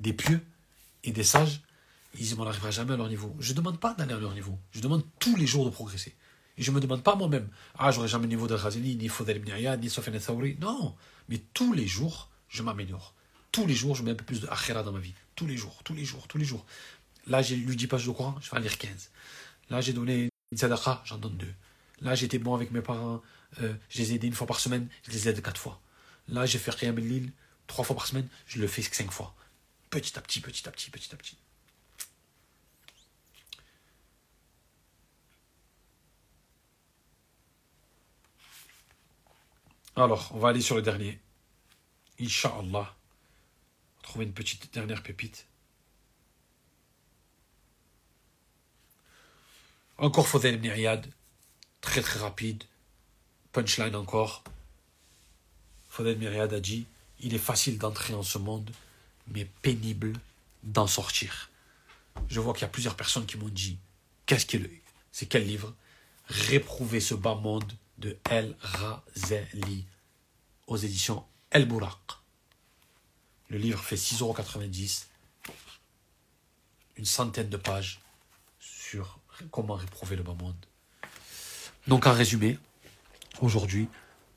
des 0.00 0.12
pieux 0.12 0.44
et 1.04 1.12
des 1.12 1.24
sages, 1.24 1.60
ils 2.14 2.20
disent, 2.20 2.34
on 2.38 2.44
n'arrivera 2.44 2.70
jamais 2.70 2.94
à 2.94 2.96
leur 2.96 3.08
niveau. 3.08 3.36
Je 3.38 3.52
ne 3.52 3.58
demande 3.58 3.78
pas 3.78 3.94
d'aller 3.94 4.12
à 4.12 4.18
leur 4.18 4.34
niveau, 4.34 4.58
je 4.72 4.80
demande 4.80 5.04
tous 5.20 5.36
les 5.36 5.46
jours 5.46 5.64
de 5.64 5.70
progresser. 5.70 6.16
Et 6.56 6.62
je 6.64 6.72
ne 6.72 6.76
me 6.76 6.80
demande 6.80 7.04
pas 7.04 7.14
moi-même, 7.14 7.48
ah, 7.78 7.92
j'aurai 7.92 8.08
jamais 8.08 8.24
le 8.24 8.30
niveau 8.30 8.48
de 8.48 8.56
Ghazali, 8.56 8.96
ni 8.96 9.08
Fodel 9.08 9.36
ibn 9.36 9.80
ni 9.80 9.88
Sofiane 9.88 10.18
Thaouri. 10.18 10.56
Non, 10.60 10.96
mais 11.28 11.38
tous 11.54 11.72
les 11.72 11.86
jours, 11.86 12.28
je 12.48 12.64
m'améliore. 12.64 13.14
Tous 13.52 13.66
les 13.66 13.74
jours, 13.74 13.94
je 13.94 14.02
mets 14.02 14.12
un 14.12 14.14
peu 14.14 14.24
plus 14.24 14.40
de 14.40 14.48
akhira 14.48 14.82
dans 14.82 14.92
ma 14.92 15.00
vie. 15.00 15.14
Tous 15.34 15.46
les 15.46 15.56
jours, 15.56 15.82
tous 15.84 15.94
les 15.94 16.04
jours, 16.04 16.28
tous 16.28 16.38
les 16.38 16.44
jours. 16.44 16.64
Là, 17.26 17.42
j'ai 17.42 17.56
lu 17.56 17.76
10 17.76 17.86
pages 17.86 18.06
de 18.06 18.10
Coran, 18.10 18.36
je 18.40 18.50
vais 18.50 18.56
en 18.56 18.60
lire 18.60 18.78
15. 18.78 19.10
Là, 19.70 19.80
j'ai 19.80 19.92
donné 19.92 20.30
une 20.50 20.58
sadaqa, 20.58 21.02
j'en 21.04 21.18
donne 21.18 21.36
deux. 21.36 21.54
Là, 22.00 22.14
j'étais 22.14 22.38
bon 22.38 22.54
avec 22.54 22.70
mes 22.70 22.80
parents, 22.80 23.22
euh, 23.60 23.74
je 23.88 23.98
les 23.98 24.12
ai 24.12 24.14
aidés 24.16 24.28
une 24.28 24.34
fois 24.34 24.46
par 24.46 24.60
semaine, 24.60 24.88
je 25.06 25.12
les 25.12 25.28
aide 25.28 25.42
quatre 25.42 25.60
fois. 25.60 25.80
Là, 26.28 26.46
j'ai 26.46 26.58
fait 26.58 26.74
Qiyam 26.76 26.96
l'île 26.98 27.32
trois 27.66 27.84
fois 27.84 27.96
par 27.96 28.06
semaine, 28.06 28.28
je 28.46 28.60
le 28.60 28.66
fais 28.66 28.82
cinq 28.82 29.10
fois. 29.10 29.34
Petit 29.90 30.18
à 30.18 30.22
petit, 30.22 30.40
petit 30.40 30.68
à 30.68 30.72
petit, 30.72 30.90
petit 30.90 31.14
à 31.14 31.16
petit. 31.16 31.36
Alors, 39.96 40.30
on 40.32 40.38
va 40.38 40.50
aller 40.50 40.60
sur 40.60 40.76
le 40.76 40.82
dernier. 40.82 41.20
Inch'Allah. 42.20 42.97
Trouver 44.08 44.24
une 44.24 44.32
petite 44.32 44.72
dernière 44.72 45.02
pépite. 45.02 45.44
Encore 49.98 50.26
Fodel 50.26 50.54
ibn 50.54 51.02
Très 51.82 52.00
très 52.00 52.18
rapide. 52.18 52.64
Punchline 53.52 53.94
encore. 53.94 54.44
Fodel 55.90 56.14
ibn 56.14 56.26
a 56.26 56.46
dit 56.58 56.86
Il 57.20 57.34
est 57.34 57.38
facile 57.38 57.76
d'entrer 57.76 58.14
en 58.14 58.22
ce 58.22 58.38
monde, 58.38 58.70
mais 59.26 59.44
pénible 59.44 60.14
d'en 60.62 60.86
sortir. 60.86 61.50
Je 62.30 62.40
vois 62.40 62.54
qu'il 62.54 62.62
y 62.62 62.64
a 62.64 62.68
plusieurs 62.68 62.96
personnes 62.96 63.26
qui 63.26 63.36
m'ont 63.36 63.50
dit 63.50 63.76
Qu'est-ce 64.24 64.46
que 64.46 64.56
c'est 65.12 65.26
quel 65.26 65.46
livre? 65.46 65.74
Réprouver 66.28 67.00
ce 67.00 67.12
bas 67.12 67.34
monde 67.34 67.70
de 67.98 68.16
El 68.30 68.56
Razeli 68.62 69.84
aux 70.66 70.78
éditions 70.78 71.26
El 71.50 71.66
Bouraq. 71.66 72.17
Le 73.50 73.58
livre 73.58 73.82
fait 73.82 73.96
6,90€, 73.96 75.04
une 76.96 77.04
centaine 77.04 77.48
de 77.48 77.56
pages 77.56 78.00
sur 78.60 79.18
comment 79.50 79.74
réprouver 79.74 80.16
le 80.16 80.22
bas 80.22 80.34
monde. 80.34 80.54
Donc 81.86 82.06
en 82.06 82.12
résumé, 82.12 82.58
aujourd'hui, 83.40 83.88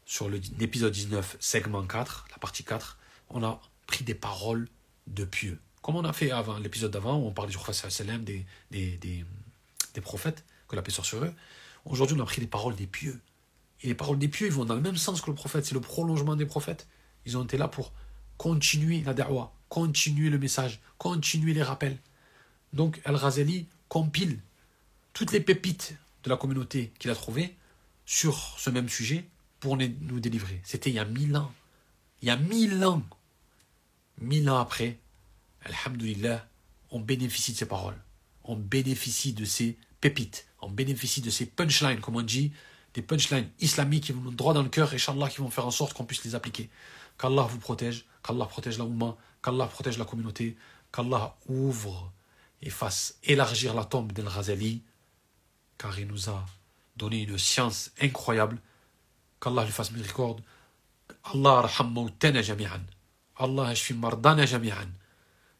sur 0.05 0.29
l'épisode 0.29 0.93
19, 0.93 1.37
segment 1.39 1.85
4, 1.85 2.27
la 2.31 2.37
partie 2.37 2.63
4, 2.63 2.97
on 3.29 3.43
a 3.43 3.59
pris 3.87 4.03
des 4.03 4.15
paroles 4.15 4.69
de 5.07 5.25
pieux. 5.25 5.59
Comme 5.81 5.95
on 5.95 6.05
a 6.05 6.13
fait 6.13 6.31
avant 6.31 6.57
l'épisode 6.59 6.91
d'avant, 6.91 7.17
où 7.17 7.27
on 7.27 7.31
parlait 7.31 7.51
du 7.51 7.57
prophète 7.57 8.23
des, 8.23 8.45
des, 8.69 8.97
des, 8.97 9.25
des 9.93 10.01
prophètes, 10.01 10.45
que 10.67 10.75
la 10.75 10.81
paix 10.81 10.91
soit 10.91 11.03
sur 11.03 11.23
eux. 11.23 11.33
Aujourd'hui, 11.85 12.15
on 12.17 12.23
a 12.23 12.25
pris 12.25 12.39
des 12.39 12.47
paroles 12.47 12.75
des 12.75 12.87
pieux. 12.87 13.19
Et 13.81 13.87
les 13.87 13.95
paroles 13.95 14.19
des 14.19 14.27
pieux, 14.27 14.47
ils 14.47 14.53
vont 14.53 14.65
dans 14.65 14.75
le 14.75 14.81
même 14.81 14.97
sens 14.97 15.21
que 15.21 15.29
le 15.29 15.35
prophète. 15.35 15.65
C'est 15.65 15.73
le 15.73 15.81
prolongement 15.81 16.35
des 16.35 16.45
prophètes. 16.45 16.87
Ils 17.25 17.37
ont 17.37 17.43
été 17.43 17.57
là 17.57 17.67
pour 17.67 17.91
continuer 18.41 19.03
la 19.03 19.13
da'wah, 19.13 19.53
continuer 19.69 20.31
le 20.31 20.39
message, 20.39 20.79
continuer 20.97 21.53
les 21.53 21.61
rappels. 21.61 21.99
Donc, 22.73 22.99
Al-Razali 23.05 23.67
compile 23.87 24.39
toutes 25.13 25.31
les 25.31 25.41
pépites 25.41 25.95
de 26.23 26.29
la 26.31 26.37
communauté 26.37 26.91
qu'il 26.97 27.11
a 27.11 27.15
trouvées 27.15 27.55
sur 28.03 28.55
ce 28.57 28.71
même 28.71 28.89
sujet 28.89 29.25
pour 29.59 29.77
nous 29.77 30.19
délivrer. 30.19 30.59
C'était 30.63 30.89
il 30.89 30.95
y 30.95 30.99
a 30.99 31.05
mille 31.05 31.37
ans. 31.37 31.53
Il 32.23 32.29
y 32.29 32.31
a 32.31 32.35
mille 32.35 32.83
ans. 32.83 33.03
Mille 34.19 34.49
ans 34.49 34.57
après, 34.57 34.97
Alhamdulillah, 35.63 36.47
on 36.89 36.99
bénéficie 36.99 37.51
de 37.51 37.57
ces 37.57 37.67
paroles. 37.67 38.01
On 38.43 38.55
bénéficie 38.55 39.33
de 39.33 39.45
ces 39.45 39.77
pépites. 39.99 40.47
On 40.61 40.69
bénéficie 40.71 41.21
de 41.21 41.29
ces 41.29 41.45
punchlines, 41.45 41.99
comme 41.99 42.15
on 42.15 42.23
dit, 42.23 42.51
des 42.95 43.03
punchlines 43.03 43.51
islamiques 43.59 44.05
qui 44.05 44.13
vont 44.13 44.21
nous 44.21 44.31
droit 44.31 44.55
dans 44.55 44.63
le 44.63 44.69
cœur, 44.69 44.93
et 44.93 44.95
Inch'Allah, 44.95 45.29
qui 45.29 45.37
vont 45.41 45.51
faire 45.51 45.67
en 45.67 45.71
sorte 45.71 45.93
qu'on 45.93 46.05
puisse 46.05 46.23
les 46.23 46.33
appliquer. 46.33 46.71
Qu'Allah 47.21 47.43
vous 47.43 47.59
protège, 47.59 48.05
qu'Allah 48.23 48.47
protège 48.47 48.79
la 48.79 48.85
qu'Allah 49.43 49.67
protège 49.67 49.99
la 49.99 50.05
communauté, 50.05 50.57
qu'Allah 50.91 51.37
ouvre 51.47 52.11
et 52.63 52.71
fasse 52.71 53.19
élargir 53.23 53.75
la 53.75 53.85
tombe 53.85 54.11
d'El 54.11 54.27
Razali, 54.27 54.81
car 55.77 55.99
il 55.99 56.07
nous 56.07 56.31
a 56.31 56.43
donné 56.95 57.21
une 57.21 57.37
science 57.37 57.91
incroyable. 58.01 58.59
Qu'Allah 59.39 59.65
lui 59.65 59.71
fasse 59.71 59.91
miséricorde. 59.91 60.41
Allah 61.23 61.69
jami'an. 62.41 62.81
Allah 63.35 63.73
mardana 63.93 64.47
jami'an. 64.47 64.89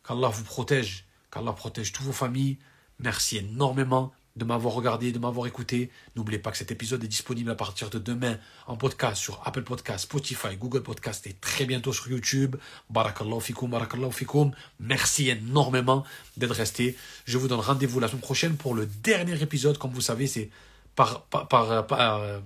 Qu'Allah 0.03 0.29
vous 0.29 0.43
protège, 0.43 1.05
qu'Allah 1.29 1.53
protège 1.53 1.91
toutes 1.91 2.05
vos 2.05 2.11
familles. 2.11 2.57
Merci 2.97 3.37
énormément 3.37 4.11
de 4.35 4.45
m'avoir 4.45 4.73
regardé, 4.73 5.11
de 5.11 5.19
m'avoir 5.19 5.47
écouté. 5.47 5.91
N'oubliez 6.15 6.39
pas 6.39 6.51
que 6.51 6.57
cet 6.57 6.71
épisode 6.71 7.03
est 7.03 7.07
disponible 7.07 7.51
à 7.51 7.55
partir 7.55 7.89
de 7.89 7.99
demain 7.99 8.37
en 8.67 8.77
podcast 8.77 9.21
sur 9.21 9.41
Apple 9.45 9.63
Podcast, 9.63 10.03
Spotify, 10.05 10.55
Google 10.57 10.83
Podcast 10.83 11.27
et 11.27 11.33
très 11.33 11.65
bientôt 11.65 11.91
sur 11.91 12.09
YouTube. 12.09 12.55
Barakallahu 12.89 13.41
fikum. 13.41 14.51
Merci 14.79 15.29
énormément 15.29 16.05
d'être 16.37 16.55
resté. 16.55 16.95
Je 17.25 17.37
vous 17.37 17.47
donne 17.47 17.59
rendez-vous 17.59 17.99
la 17.99 18.07
semaine 18.07 18.21
prochaine 18.21 18.55
pour 18.55 18.73
le 18.73 18.85
dernier 18.85 19.41
épisode. 19.41 19.77
Comme 19.77 19.91
vous 19.91 20.01
savez, 20.01 20.27
c'est 20.27 20.49
par, 20.95 21.23
par, 21.25 21.47
par, 21.87 22.41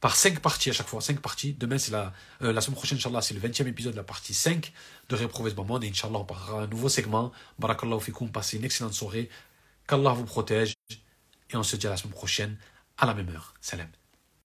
par, 0.00 0.16
cinq 0.16 0.38
parties 0.38 0.70
à 0.70 0.72
chaque 0.72 0.86
fois. 0.86 1.00
Cinq 1.00 1.20
parties. 1.20 1.54
Demain, 1.54 1.78
c'est 1.78 1.90
la, 1.90 2.12
euh, 2.42 2.52
la 2.52 2.60
semaine 2.60 2.76
prochaine, 2.76 2.98
Inch'Allah, 2.98 3.20
c'est 3.20 3.34
le 3.34 3.40
20e 3.40 3.66
épisode 3.66 3.92
de 3.92 3.96
la 3.96 4.04
partie 4.04 4.34
5 4.34 4.72
de 5.08 5.16
Réprouver 5.16 5.50
ce 5.50 5.56
moment. 5.56 5.80
Et 5.80 5.88
Inch'Allah, 5.88 6.18
on 6.18 6.24
parlera 6.24 6.62
un 6.62 6.66
nouveau 6.68 6.88
segment. 6.88 7.32
Barakallahu 7.58 8.00
fikum. 8.00 8.30
Passez 8.30 8.58
une 8.58 8.64
excellente 8.64 8.94
soirée. 8.94 9.28
Qu'Allah 9.88 10.12
vous 10.12 10.24
protège. 10.24 10.74
Et 11.50 11.56
on 11.56 11.62
se 11.62 11.76
dit 11.76 11.86
à 11.86 11.90
la 11.90 11.96
semaine 11.96 12.12
prochaine, 12.12 12.58
à 12.98 13.06
la 13.06 13.14
même 13.14 13.30
heure. 13.30 13.54
Salam. 13.60 13.88